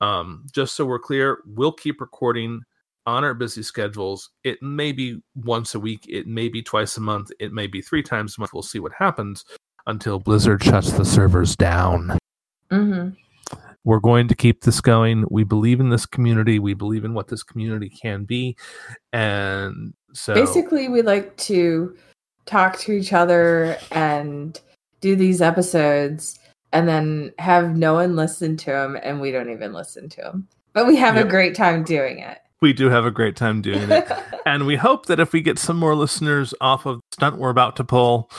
[0.00, 2.60] Um, just so we're clear, we'll keep recording
[3.06, 4.30] on our busy schedules.
[4.42, 7.82] It may be once a week, it may be twice a month, it may be
[7.82, 8.52] three times a month.
[8.52, 9.44] We'll see what happens
[9.86, 12.18] until Blizzard shuts the servers down.
[12.72, 13.10] Mm-hmm.
[13.84, 15.24] We're going to keep this going.
[15.30, 16.58] We believe in this community.
[16.58, 18.56] We believe in what this community can be.
[19.12, 21.96] And so Basically, we like to
[22.46, 24.60] talk to each other and
[25.00, 26.38] do these episodes
[26.72, 30.46] and then have no one listen to them and we don't even listen to them.
[30.72, 31.26] But we have Yep.
[31.26, 32.38] a great time doing it.
[32.62, 34.06] we do have a great time doing it.
[34.46, 37.48] and we hope that if we get some more listeners off of the stunt we're
[37.50, 38.30] about to pull,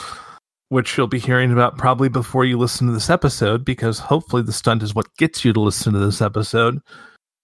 [0.72, 4.54] which you'll be hearing about probably before you listen to this episode, because hopefully the
[4.54, 6.80] stunt is what gets you to listen to this episode,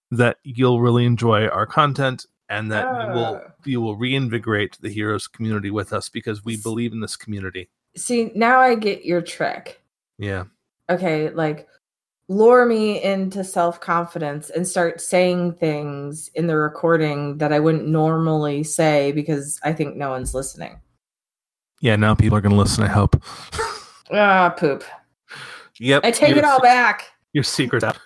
[0.09, 3.51] that you'll really enjoy our content and that you will Oh.
[3.65, 7.69] you will reinvigorate the heroes community with us because we believe in this community.
[7.95, 9.79] See, now I get your trick.
[10.17, 10.45] Yeah.
[10.89, 11.67] Okay, like
[12.29, 17.87] lure me into self confidence and start saying things in the recording that I wouldn't
[17.87, 20.81] normally say because I think no one's listening.
[21.81, 23.21] Yeah, now people are going to listen, I hope.
[24.11, 24.83] Ah, poop.
[25.79, 26.03] yep.
[26.03, 27.05] I take it all se- back.
[27.33, 27.97] Your secret out.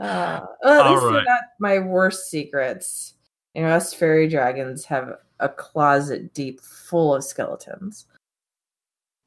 [0.00, 1.24] Uh, well, at All least right.
[1.26, 3.14] not my worst secrets.
[3.54, 8.06] You know, us fairy dragons have a closet deep full of skeletons.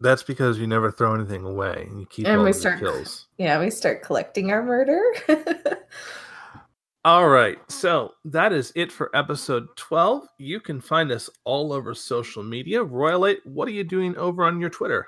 [0.01, 3.27] That's because you never throw anything away and you keep And all we start- kills.
[3.37, 5.01] Yeah, we start collecting our murder.
[7.05, 7.57] All right.
[7.71, 10.27] So that is it for episode 12.
[10.37, 12.83] You can find us all over social media.
[12.83, 15.07] Royalite, what are you doing over on your Twitter?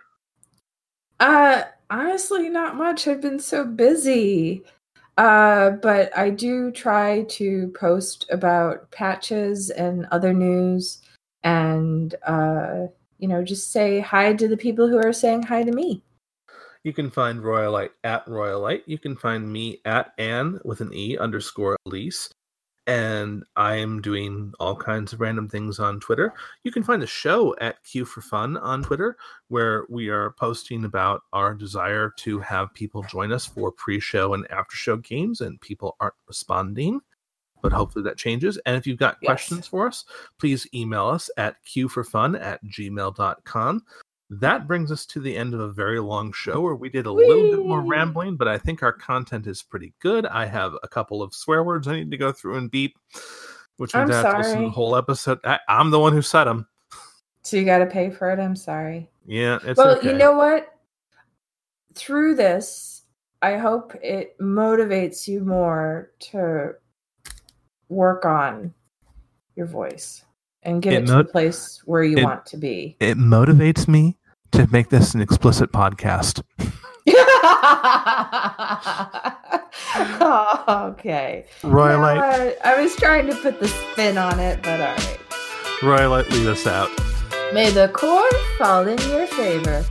[1.21, 3.07] uh, honestly, not much.
[3.07, 4.63] I've been so busy.
[5.17, 11.01] Uh, but I do try to post about patches and other news
[11.43, 12.87] and, uh,
[13.19, 16.01] you know, just say hi to the people who are saying hi to me.
[16.84, 18.84] You can find Royalite at Royalite.
[18.88, 22.29] You can find me at Anne with an E underscore Elise.
[22.88, 26.34] And I am doing all kinds of random things on Twitter.
[26.63, 29.17] You can find the show at Queue for Fun on Twitter,
[29.49, 34.34] where we are posting about our desire to have people join us for pre show
[34.34, 36.99] and after show games, and people aren't responding.
[37.61, 38.57] But hopefully that changes.
[38.65, 39.27] And if you've got Yes.
[39.27, 40.03] questions for us,
[40.39, 43.86] please email us at queueforfun at gmail.com.
[44.34, 47.11] That brings us to the end of a very long show where we did a
[47.11, 50.25] little bit more rambling, but I think our content is pretty good.
[50.25, 52.97] I have a couple of swear words I need to go through and beep,
[53.75, 55.39] which I'm have to listen to the whole episode.
[55.43, 56.65] I, I'm the one who said them.
[57.41, 58.39] So you got to pay for it.
[58.39, 59.09] I'm sorry.
[59.25, 60.11] Yeah, it's well, okay.
[60.11, 60.75] you know what?
[61.95, 63.01] Through this,
[63.41, 66.75] I hope it motivates you more to
[67.89, 68.73] work on
[69.57, 70.23] your voice
[70.63, 72.95] and get It it, to mo- the place where you it- want to be.
[73.01, 74.17] it motivates me
[74.52, 76.43] to make this an explicit podcast.
[80.68, 81.45] okay.
[81.64, 82.20] You know Royalite.
[82.20, 85.20] Uh, I was trying to put the spin on it, but all right.
[85.80, 86.89] Royalite, lead us out.
[87.54, 89.84] May the core fall in your favor.